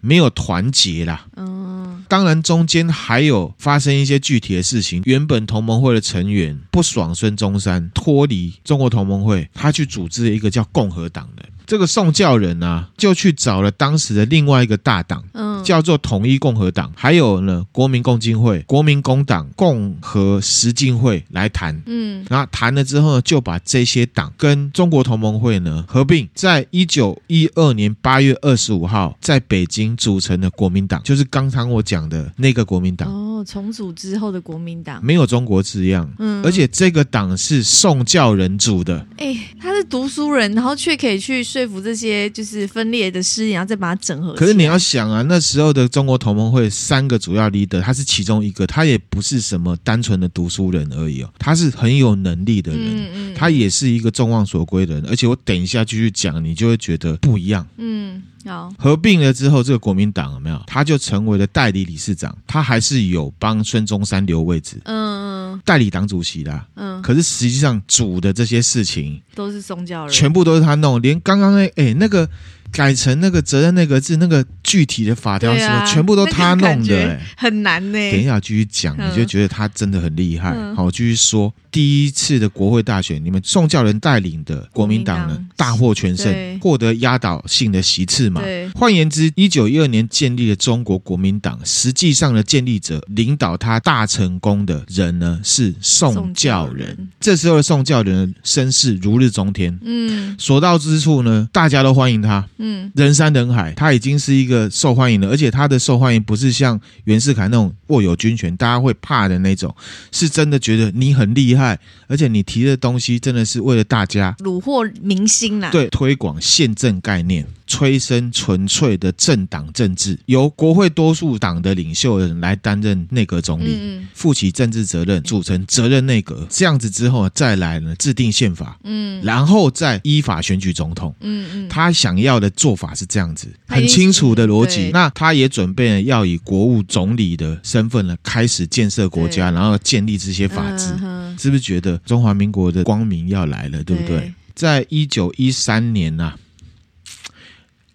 [0.00, 1.26] 没有团结啦。
[1.36, 5.00] 嗯，当然中间还有发生一些具体的事情。
[5.04, 11.44] 原本同盟会的成员不爽孙中山脱离中国同盟会，他去组织了一个叫共和党的。
[11.64, 33.08] 这个宋教仁啊，就去找了当时的另外一个大党，嗯，叫做统一共和党，还有呢国民共进会、国民工党、共和实进会来谈，嗯，然后谈了之后呢，就把这些党跟中国同盟会呢合并，在一九一二年八月二十五号在北京组成的国民党，就是刚才我讲的那个国民党。
[33.10, 39.06] 哦，重组之后的国民党没有中国字样，嗯，而且这个党是宋教仁组的。
[39.16, 41.62] 哎，他是读书人，然后却可以去说。
[41.62, 44.32] 说服这些就是分裂的势力，然后再把它整合。
[44.34, 55.04] 可是你要想啊，那时候的中国同盟会三个主要 leader，他是其中一个，他也不是什么单纯的读书人而已哦，他是很有能力的人，嗯嗯，他也是一个众望所归的人。
[55.06, 57.66] 而且我等一下继续讲，你就会觉得不一样。
[57.76, 58.22] 嗯。
[58.44, 60.60] 好，合并了之后，这个国民党有没有？
[60.66, 67.00] 他就成为了代理理事长，他还是有帮孙中山留位置，嗯，代理党主席啦，嗯。
[67.02, 72.28] 可是实际上主的这些事情都是宗教人，全部都是他弄，连刚刚那哎那个。
[72.72, 78.10] 改成那个责任那个字，那个具体的法条什么，全部都他弄的，欸，很难呢，欸。
[78.12, 80.54] 等一下继续讲，你就觉得他真的很厉害。
[80.56, 88.42] 嗯、好，我继续说，第一次的国会大选，你们宋教仁带领的国民党呢，大获全胜，获得压倒性的席次嘛。
[88.74, 97.08] 换言之，一九一二年建立的中国国民党，实际上的建立者，领导他大成功的人呢，是宋教仁。
[97.18, 102.46] 这时候的宋教仁声势如日中天，嗯，所到之处呢，大家都欢迎他。
[102.58, 109.74] 嗯，人山人海，他已经是一个受欢迎的，而且他的受欢迎不是像袁世凯那种握有军权，大家会怕的那种，
[110.10, 111.61] 是真的觉得你很厉害，
[112.06, 115.70] 而且你提的东西真的是为了大家，虏获民心啦。
[115.70, 117.46] 对，推广宪政概念。
[117.72, 126.46] 催生纯粹的政党政治，由国会多数党的领袖人来担任内阁总理，嗯、负起政治责任，组成责任内阁。
[126.50, 134.90] 这样子之后再来呢，制定宪法，嗯，然后再依法选举总统，嗯嗯，他想要的做法是这样子，很清楚的逻辑。
[134.92, 144.18] 那他也准备了要以国务总理的身份呢，开始建设国家，然后建立这些法治，嗯、是不是觉得中华民国的光明要来了，对不对？
[144.18, 146.36] 对，在一九一三年呐、啊，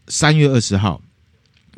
[0.08, 1.02] 三月二十号。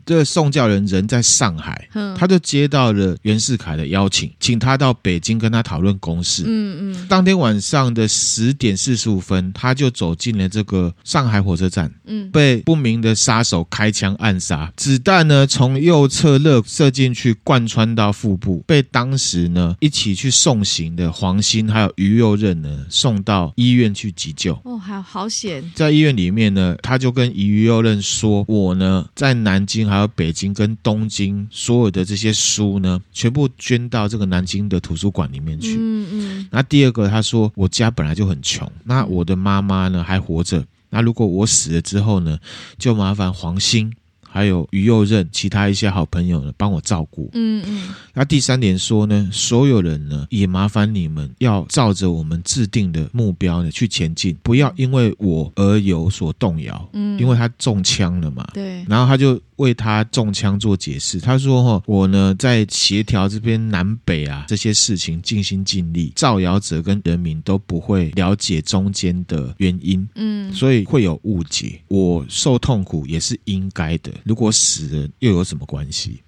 [0.09, 1.87] 这个宋教仁人在上海，
[2.17, 6.41] 他就接到了袁世凯的邀请，请他到北京跟他讨论公事。
[6.47, 7.07] 嗯嗯。
[7.07, 24.59] 当天晚上的十点四十五分，他就走进了这个上海火车站，嗯，被不明的杀手开枪暗杀，子弹呢从右侧肋射进去，贯穿到腹部，被当时呢一起去送行的黄兴还有于右任呢送到医院去急救。
[24.63, 25.63] 哦，还好险！
[25.75, 35.75] 在医院里面呢，他就跟于右任说：“我呢在南京还。”还有北京跟东京所有的这些书呢，全部捐到这个南京的图书馆里面去。
[35.77, 36.47] 嗯嗯。
[36.49, 42.39] 那第二个，他说我家本来就很穷，那我的妈妈呢还活着，那如果我死了之后呢，
[42.77, 43.91] 就麻烦黄兴。
[44.31, 47.31] 还有于右任，其他一些好朋友呢，帮我照顾。
[47.33, 47.89] 嗯嗯。
[48.13, 56.89] 那第三点说呢，所有人呢，也麻烦你们要照着我们制定的目标呢去前进，不要因为我而有所动摇。
[56.93, 57.19] 嗯。
[57.19, 58.47] 因为他中枪了嘛。
[58.53, 58.85] 对。
[58.87, 70.07] 然后他就为他中枪做解释，他说：“哈，我呢在协调这边南北啊这些事情尽心尽力，造谣者跟人民都不会了解中间的原因。
[70.15, 70.51] 嗯。
[70.53, 76.21] 所以会有误解，我受痛苦也是应该的。”如果死了又有什么关系？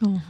[0.00, 0.20] 哦，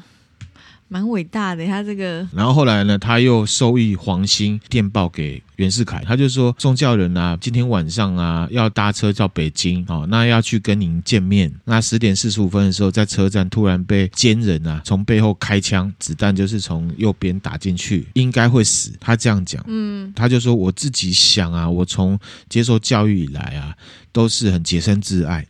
[0.93, 2.27] 蛮伟大的他这个。
[2.35, 11.51] 然后后来呢，他又授意黄兴电报给袁世凯，他就说宋教仁啊，今天晚上啊要搭车到北京，哦，那要去跟您见面。
[11.65, 18.93] 那十点四十五分的时候，在车站突然被奸人啊从背后开枪，子弹就是从右边打进去，应该会死。
[19.01, 22.19] 他这样讲，嗯，他就说我自己想啊，我从
[22.51, 23.75] 接受教育以来啊，
[24.13, 25.47] 都是很洁身自爱。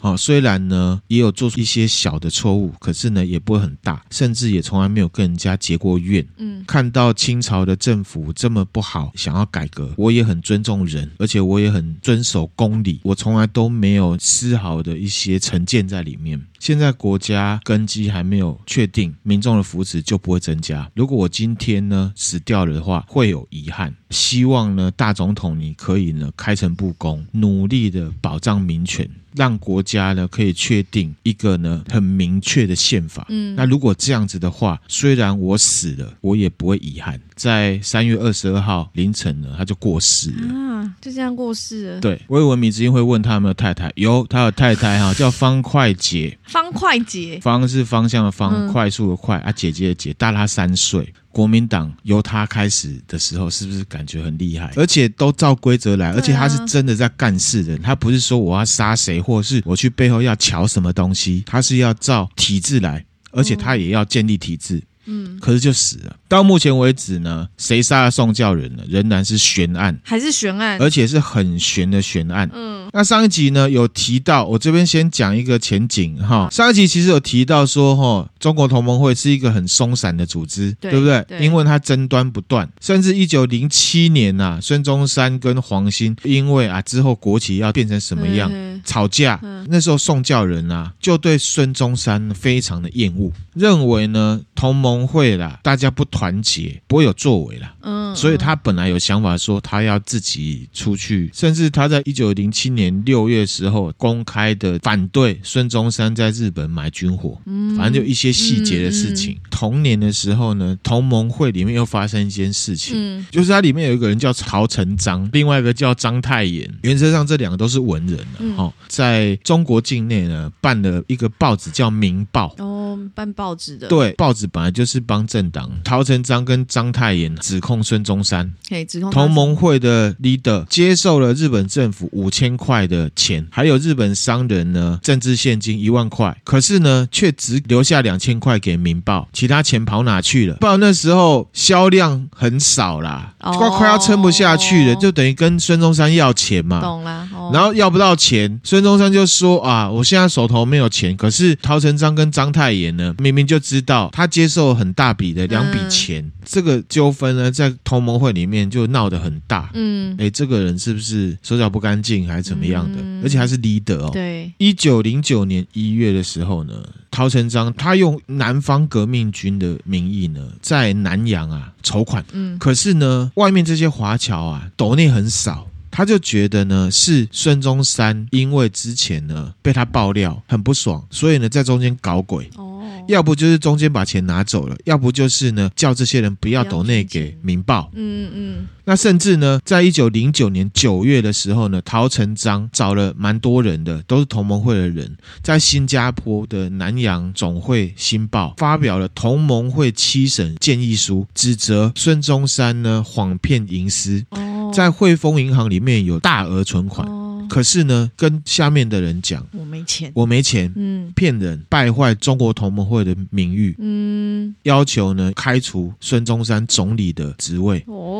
[0.00, 6.26] 哦，虽然呢也有做出一些小的错误，可是呢也不会很大，甚至也从来没有跟人家结过怨。
[6.36, 16.40] 嗯，看到清朝的政府这么不好，想要改革，我也很尊重人，而且我也很遵守公理，我从来都没有丝毫的一些成见在里面。
[16.58, 20.90] 现在国家根基还没有确定，民众的福祉就不会增加。
[20.94, 23.94] 如果我今天呢死掉了的话，会有遗憾。
[24.10, 29.08] 希望呢大总统你可以呢开诚布公，努力的保障民权。
[29.36, 33.24] 让国家呢可以确定一个呢很明确的宪法。
[33.28, 37.20] 嗯，那如果这样子的话，虽然我死了，我也不会遗憾。
[37.36, 42.00] 在三月二十二号凌晨呢，他就过世了啊，就这样过世了。
[42.00, 46.36] 对，我以为米子英会问他有没有太太，有，他有太太哈，叫方快捷。
[46.48, 51.14] 方快捷，方是方向的方，嗯、快速的快啊，姐姐的姐，大他三岁。
[51.30, 54.72] 国民党由他开始的时候，是不是感觉很厉害？
[54.74, 64.82] 而且都照规则来，而且他是真的在干事的，他不是说我要杀谁，或是我去背后要瞧什么东西，他是要照体制来，而且他也要建立体制。
[65.04, 66.16] 嗯，可是就死了。
[66.28, 68.82] 到目前为止呢，谁杀了宋教仁呢？
[68.86, 72.48] 仍然是悬案，还是悬案，而且是很悬的悬案。
[72.52, 76.50] 嗯，那上一集呢有提到，我这边先讲一个前景哈。
[76.52, 81.24] 上一集其实有提到说哈，中国同盟会是一个很松散的组织，对，对不对？
[81.26, 88.52] 对，因为它争端不断，甚至一九零七年呐、啊，孙中山跟黄兴因为啊之后国旗要变成什么样
[88.84, 96.06] 吵架，嗯、那时候宋教仁啊就对孙中山非常的厌恶，认为呢同盟会啦，大家不。
[96.18, 109.38] 团结不会有作为了，嗯，所以他本来有想法说他要自己出去，甚至他在一九零七年六月时候公开的反对孙中山在日本买军火，嗯，反正就一些细节的事情。
[109.48, 126.07] 同年的时候呢，同盟会里面又发生一件事情，嗯，就是它里面有一个人叫曹成章，另外一个叫章太炎，原则上这两个都是文人了，哈，在中国境内呢办了一个报纸叫《明报》，哦，办报纸的，对，报纸本来就是帮政党曹。
[126.08, 128.50] 陈章跟章太炎指控孙中山，
[128.88, 140.54] 指控同盟会的 leader 接受了日本政府五千块的钱，还有日本商人呢政治现金一万块，可是呢却只留下两千块给《民报》，其他钱跑哪去了？
[140.54, 146.80] 不知道那时候销量很少啦，快、哦、快要撑不下去了，就等于跟孙中山要钱嘛。
[146.80, 147.04] 懂
[147.52, 151.14] 然后要不到钱，孙中山就说啊，我现在手头没有钱。
[151.18, 155.97] 可是陶成章跟章太炎呢，明明就知道他接受很大笔的两笔钱。
[155.98, 159.70] 钱，这个纠纷呢，在同盟会里面就闹得很大。
[159.74, 162.98] 嗯，哎，这个人是不是手脚不干净，还是怎么样的？
[163.00, 164.10] 嗯、而且还是 leader 哦。
[164.12, 166.74] 对，一九零九年一月的时候呢，
[167.10, 172.24] 陶成章他用南方革命军的名义呢，在南洋啊筹款。
[172.32, 175.66] 嗯，可是呢，外面这些华侨啊，斗内很少。
[175.90, 182.48] 他就觉得呢，是孙中山因为之前呢被他爆料很不爽，所以呢在中间搞鬼。
[182.56, 182.77] 哦，
[183.08, 187.80] 要不就是中间把钱拿走了，要不就是呢叫这些人不要抖内给《民报》。
[187.94, 188.68] 嗯嗯。
[188.84, 204.24] 那甚至呢，在一九零九年九月的时候呢，陶成章找了蛮多人的，都是同盟会的人，在新加坡的南洋总会《新报》发表了同盟会七审建议书，指责孙中山呢谎骗营私。
[204.30, 204.56] 哦。
[204.74, 207.17] 在汇丰银行里面有大额存款，哦、
[207.48, 218.17] 可是呢，跟下面的人讲，我没钱，我没钱，嗯，骗人，败坏中国同盟会的名誉，嗯，要求呢开除孙中山总理的职位，哦，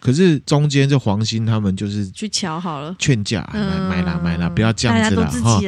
[0.00, 5.60] 可是中间这黄兴他们就是去瞧好了，劝架，买买啦买啦，不要这样子啦哈。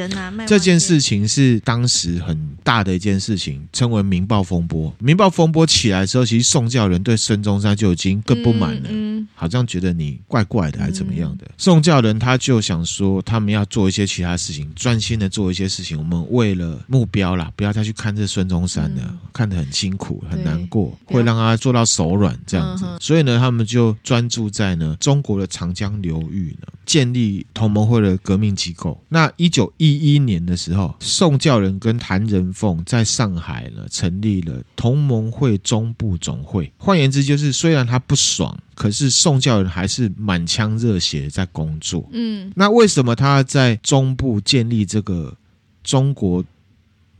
[0.47, 4.89] 这件事情是当时很大的一件事情，称为《民报风波》。
[4.99, 8.89] 《民报风波》起来的时候，其实宋教仁对孙中山就已经更不满了。
[9.35, 11.45] 好像觉得你怪怪的，还是怎么样的？
[11.45, 15.97] 嗯、宋教仁他就想说，他们要做一些其他事情，专心的做一些事情。
[15.97, 22.85] 我们为了目标啦，不要再去看这孙中山了，嗯、看得很辛苦，很难过，会让他做到手软这样子。
[22.87, 29.01] 嗯、所以呢，他们就专注在呢中国的长江流域呢，建立同盟会的革命机构。
[29.09, 36.71] 那一九一一年的时候，宋教仁跟谭仁凤在上海呢成立了同盟会中部总会。
[36.77, 38.57] 换言之，就是虽然他不爽。
[38.73, 42.09] 可是宋教仁还是满腔热血在工作。
[42.13, 45.37] 嗯，那为什么他在中部建立这个
[45.83, 46.43] 中国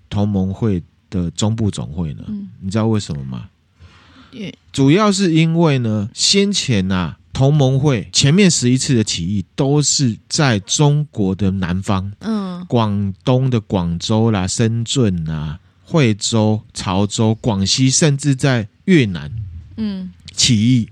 [0.10, 0.82] 同盟会
[1.12, 2.24] 的中部总会呢？
[2.30, 3.48] 嗯，你知道为什么吗？
[4.72, 19.32] 主要是因为呢，先前呐、啊，同盟会前面十一次的起义都是在中国的南方，嗯，广东的广州啦、深圳啊、惠州、潮州、广西，甚至在越南，
[19.78, 20.90] 嗯，起义。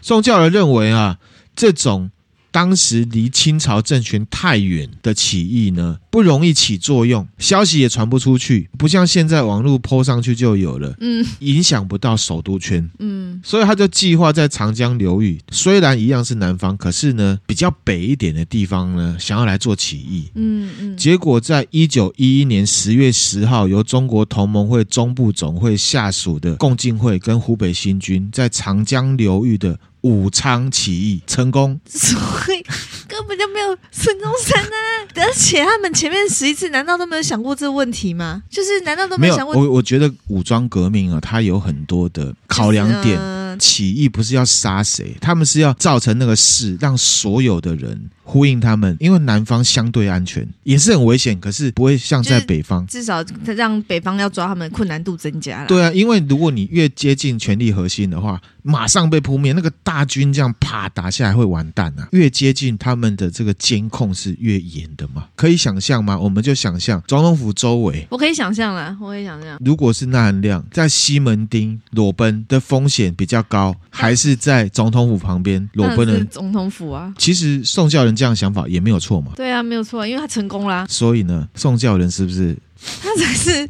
[0.00, 1.18] 宋教仁认为啊，
[1.56, 2.10] 这种
[2.52, 32.62] 当时离清朝政权太远的起义呢，不容易起作用，消息也传不出去，不像现在网络 po 上去就有了，嗯，影响不到首都圈，嗯，所以他就计划在长江流域，虽然一样是南方，可是呢，比较北一点的地方呢，想要来做起义，嗯嗯，结果在一九一一年十月十号，由中国同盟会中部总会下属的共进会跟湖北新军在长江流域的武昌起义成功，所以
[33.08, 34.76] 根本就没有孙中山啊！
[35.16, 38.42] 而且他们前面十一次难道都没有想过这个问题吗？
[38.50, 39.54] 就是难道都没有想过？
[39.56, 43.18] 我我觉得武装革命啊，它有很多的考量点。
[43.18, 48.96] 呃起义不是要杀谁，他们是要造成那个事，让所有的人呼应他们。
[49.00, 52.86] 因为南方相对安全，也是很危险，可是不会像在北方。
[52.86, 55.66] 至少让北方要抓他们困难度增加了。
[55.66, 62.06] 对啊，因为如果你越接近权力核心的话，马上被扑灭，那个大军这样啪打下来会完蛋啊！
[62.12, 65.24] 越接近他们的这个监控是越严的嘛？
[65.34, 66.16] 可以想象吗？
[66.16, 69.58] 我们就想象总统府周围，我可以想象了，我可以想象。
[69.64, 77.12] 如果是纳兰亮在西门町裸奔的风险比较高，还是在总统府旁边裸奔的总统府啊？
[77.18, 79.32] 其实宋教仁这样想法也没有错嘛。
[79.36, 80.86] 对啊，没有错，因为他成功啦。
[80.88, 82.56] 所以呢，宋教仁是不是
[83.02, 83.68] 他才是？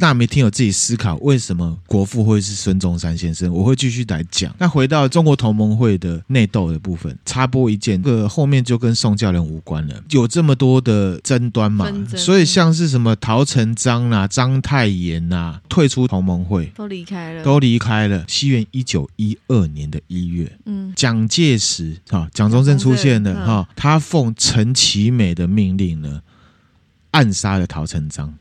[0.00, 3.52] 那没听有自己思考，为什么国父会是孙中山先生？
[3.52, 4.54] 我会继续来讲。
[4.58, 10.02] 那回到中国同盟会的内斗的部分，插播一件，这个后面就跟宋教仁无关了。
[10.10, 11.86] 有这么多的争端嘛，
[12.16, 18.24] 所以像是什么陶成章啊、章太炎啊，退出同盟会，都离开了，都离开了。
[18.26, 26.20] 西元一九一二年的一月，嗯，蒋介石哈，蒋中正出现了哈，他奉陈其美的命令呢，
[27.12, 28.34] 暗杀了陶成章。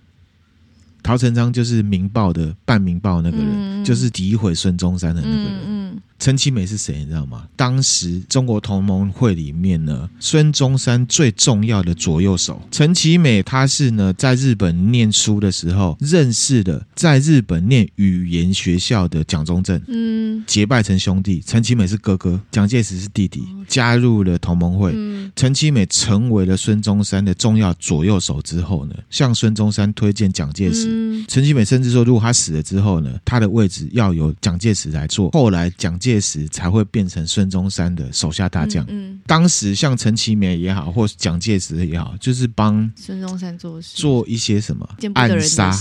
[1.04, 5.60] 陶成章就是《民报》的半《民报》那个人，嗯、就是诋毁孙中山的那个人。
[5.68, 7.00] 嗯，陈、嗯、其美是谁？
[7.00, 7.44] 你知道吗？
[7.58, 12.62] 当时中国同盟会里面呢，孙中山最重要的左右手。
[12.72, 19.78] 陈其美他是呢，在日本念书的时候认识的，在日本念语言学校的蒋中正。
[19.88, 20.14] 嗯。
[20.14, 24.94] 嗯，结拜成兄弟，陈其美是哥哥，蒋介石是弟弟，加入了同盟会。
[25.36, 31.24] 陈其美成为了孙中山的重要左右手之后呢，向孙中山推荐蒋介石。
[31.28, 35.32] 陈其美甚至说，如果他死了之后呢，他的位置要由蒋介石来做。
[35.32, 38.86] 后来蒋介石才会变成孙中山的手下大将。
[38.88, 45.72] 嗯，当时像陈其美也好，或蒋介石也好，就是帮孙中山做事，做一些什么暗杀。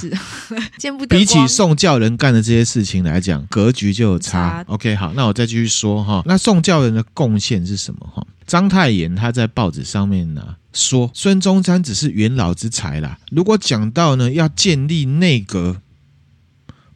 [1.08, 4.64] 比起宋教仁干的这些事情来讲，格局就有差。
[4.68, 6.22] OK，好，那我再继续说哈。
[6.26, 8.26] 那宋教仁的贡献是什么哈？
[8.46, 13.18] 章太炎他在报纸上面呢说，孙中山只是元老之才啦。
[13.30, 15.80] 如果讲到呢要建立内阁。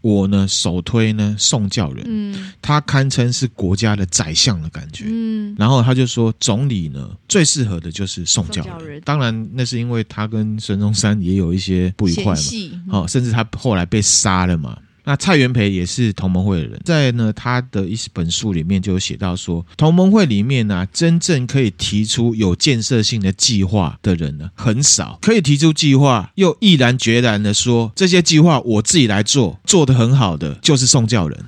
[0.07, 9.01] 我呢，首推呢宋教仁，嗯，他堪称是国家的宰相的感觉，嗯，然后他就说，总理呢最适合的就是宋教仁，教仁。
[9.03, 12.43] 当然那是因为他跟孙中山也有一些不愉快嘛，
[12.89, 14.79] 好，嗯，甚至他后来被杀了嘛。
[15.07, 31.45] 那蔡元培也是同盟会的人，在呢他的一本书里面就有写到说，同盟会里面呢、啊，真正可以提出有建设性的计划的人呢很少，可以提出计划又毅然决然的说这些计划我自己来做，做得很好的就是宋教仁。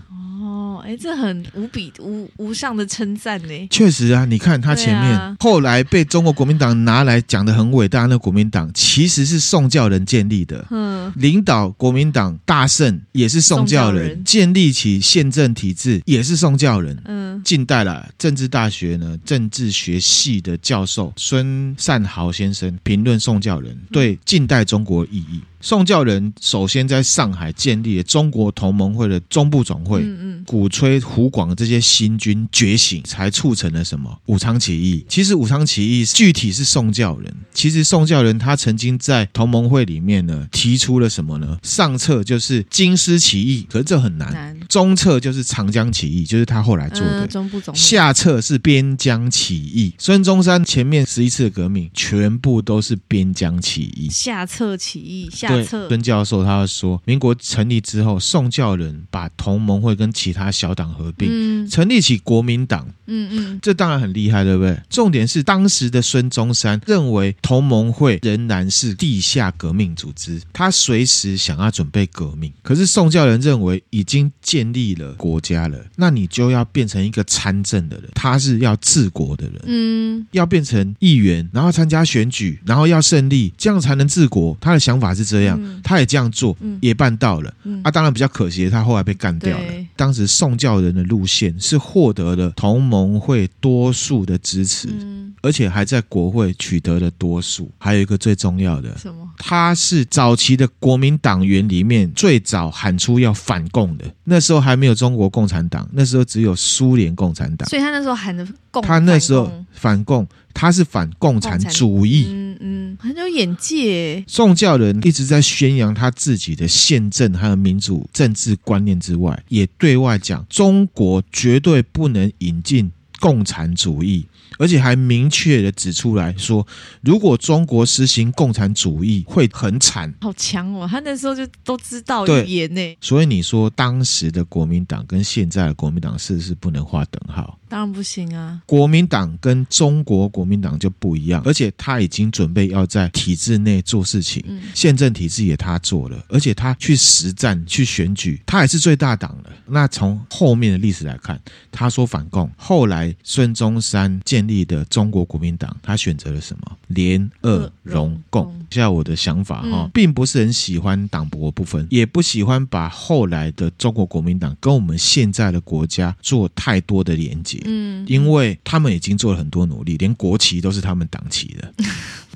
[0.88, 3.68] 哎，这很无比无无上的称赞呢。
[3.68, 10.64] 确实啊，你看他前面、啊、后来被中国国民党拿来讲的很伟大，那国民党其实是宋教仁建立的。
[10.70, 16.98] 嗯，领导国民党大胜也是宋教仁，教仁建立起宪政体制也是宋教仁。
[17.04, 25.42] 嗯，近代了政治大学呢政治学系的教授孙善豪先生评论宋教仁对近代中国意义。
[25.60, 35.04] 宋教仁首先在上海建立了中国同盟会的中部总会，嗯嗯，鼓吹湖广这些新军觉醒，才促成了什么武昌起义。
[35.08, 41.58] 其实武昌起义具体是宋教仁，其实宋教仁他曾经在同盟会里面呢提出了什么呢？
[41.62, 49.92] 上策就是京师起义，可是这很难；难中策就是长江起义，就是他后来做的；呃、中部总会下策是边疆起义。
[49.98, 55.47] 孙中山前面十一次的革命全部都是边疆起义，下策起义下。
[55.48, 62.86] 对，孙教授他说，民国成立之后，宋教仁把同盟会跟其他小党合并，嗯、成立起国民党。
[63.10, 64.78] 嗯嗯，这当然很厉害，对不对？
[64.90, 72.52] 重点是当时的孙中山认为同盟会仍然是地下革命组织，他随时想要准备革命。
[72.62, 84.54] 可是宋教仁认为已经建立了国家了，那你就要变成一个参政的人，他是要治国的人，嗯，要变成议员，然后参加选举，然后要胜利，这样才能治国。
[84.60, 85.58] 他的想法是这样。
[85.60, 87.52] 嗯、他也这样做，嗯、也办到了。
[87.64, 89.64] 嗯、啊，当然比较可惜，他后来被干掉了。
[89.64, 97.70] 对当时宋教仁的路线是获得了同盟会多数的支持，嗯、而且还在国会取得了多数。
[97.78, 99.28] 还有一个最重要的，什么？
[99.38, 104.04] 他是早期的国民党员里面最早喊出要反共的。
[104.24, 107.68] 那时候还没有中国共产党，那时候只有苏联共产党。
[107.68, 112.26] 所以他那时候喊的共，他那时候反共，他是反共产主义。
[112.28, 114.24] 嗯嗯很有眼界。
[114.26, 124.26] 宋教仁一直在宣扬他自己的宪政还有民主政治观念之外，也对外讲中国绝对不能引进共产主义。
[124.58, 126.66] 而且还明确的指出来说，
[127.02, 130.12] 如果中国实行共产主义，会很惨。
[130.20, 130.88] 好强哦！
[130.90, 132.96] 他那时候就都知道语言呢。
[133.00, 137.56] 所以你说当时的国民党跟现在的国民党是不是不能划等号？
[137.68, 138.60] 当然不行啊！
[138.66, 149.52] 国民党跟中国国民党就不一样，而且他已经准备要在体制内做事情，嗯、宪政体制也他做了，而且他去实战去选举，他也是最大党了。
[149.66, 151.38] 那从后面的历史来看，
[151.70, 156.76] 他说反共，后来孙中山建立的中国国民党，他选择了什么？
[156.88, 158.50] 联俄容共。
[158.70, 167.57] 现在我的想法哈，嗯、并不是很喜欢党国不分，也不喜欢把后来的中国国民党跟我们现在的国家做太多的连接。
[167.64, 171.74] 嗯，因为他们已经做了很多努力，连国旗都是他们党旗的。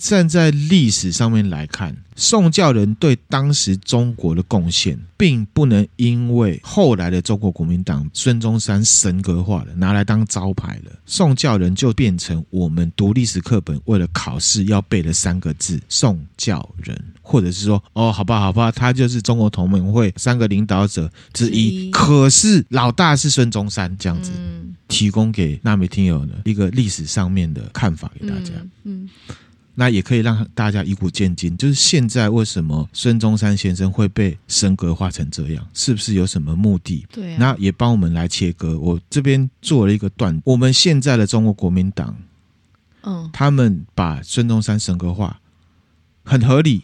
[0.02, 24.32] 站在历史上面来看，宋教仁对当时中国的贡献，并不能因为后来的中国国民党孙中山神格化了，拿来当招牌了，宋教仁就变成我们读历史课本为了考试要背的三个字：宋教仁，或者是说，哦，好吧，好吧，他就是中国同盟会三个领导者之一，可是老大是孙中山，这样子，
[24.88, 28.50] 提供给纳米听友呢一个历史上面的看法给大家，
[28.82, 29.08] 嗯。
[29.74, 37.06] 那也可以让大家以古见今，就是现在为什么孙中山先生会被神格化成这样，是不是有什么目的？
[37.10, 38.78] 对、啊，那也帮我们来切割。
[38.78, 42.14] 我这边做了一个段，我们现在的中国国民党，
[43.02, 45.40] 嗯，他们把孙中山神格化，
[46.22, 46.82] 很合理，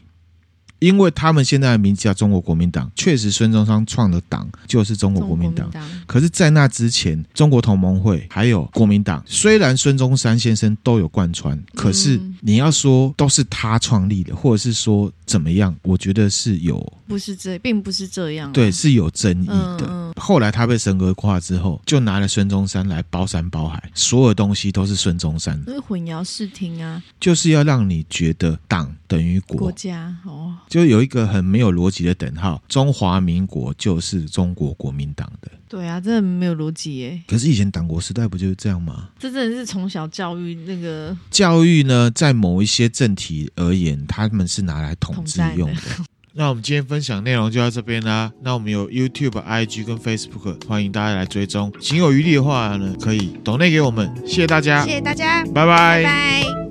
[0.79, 5.71] 因为他们现在的名字叫中国国民党，确实孙中山创的党就是中国国民党。
[6.07, 19.87] 可是，在那之前，中国同盟会还有国民党，虽然孙中山先生都有贯穿，可是你要说都是他创立的，或者是说怎么样，我觉得是有，不是这，并不是这样，对，是有争议的。
[19.89, 29.59] 嗯、后来他被神格化之后，就拿了孙中山来包山包海，所有东西都是孙中山，是混淆视听啊，就是要让你觉得党等于国。
[29.59, 35.51] 国家哦，就有一个很没有逻辑的等号，中华民国就是中国国民党的。
[35.69, 37.21] 对啊，真的没有逻辑耶。
[37.27, 39.09] 可是以前党国时代不就是这样吗？
[39.19, 45.83] 这真的是从小教育那个教育呢，在某一些政体而言，他们是拿来统治用的。
[46.35, 48.31] 那我们今天分享内容就到这边啦。
[48.43, 51.73] 那我们有 YouTube、IG 跟 Facebook，欢迎大家来追踪。
[51.81, 54.09] 行有余力的话呢，可以 donate 给我们。
[54.25, 56.03] 谢谢大家，谢谢大家，拜拜。
[56.03, 56.68] 拜拜。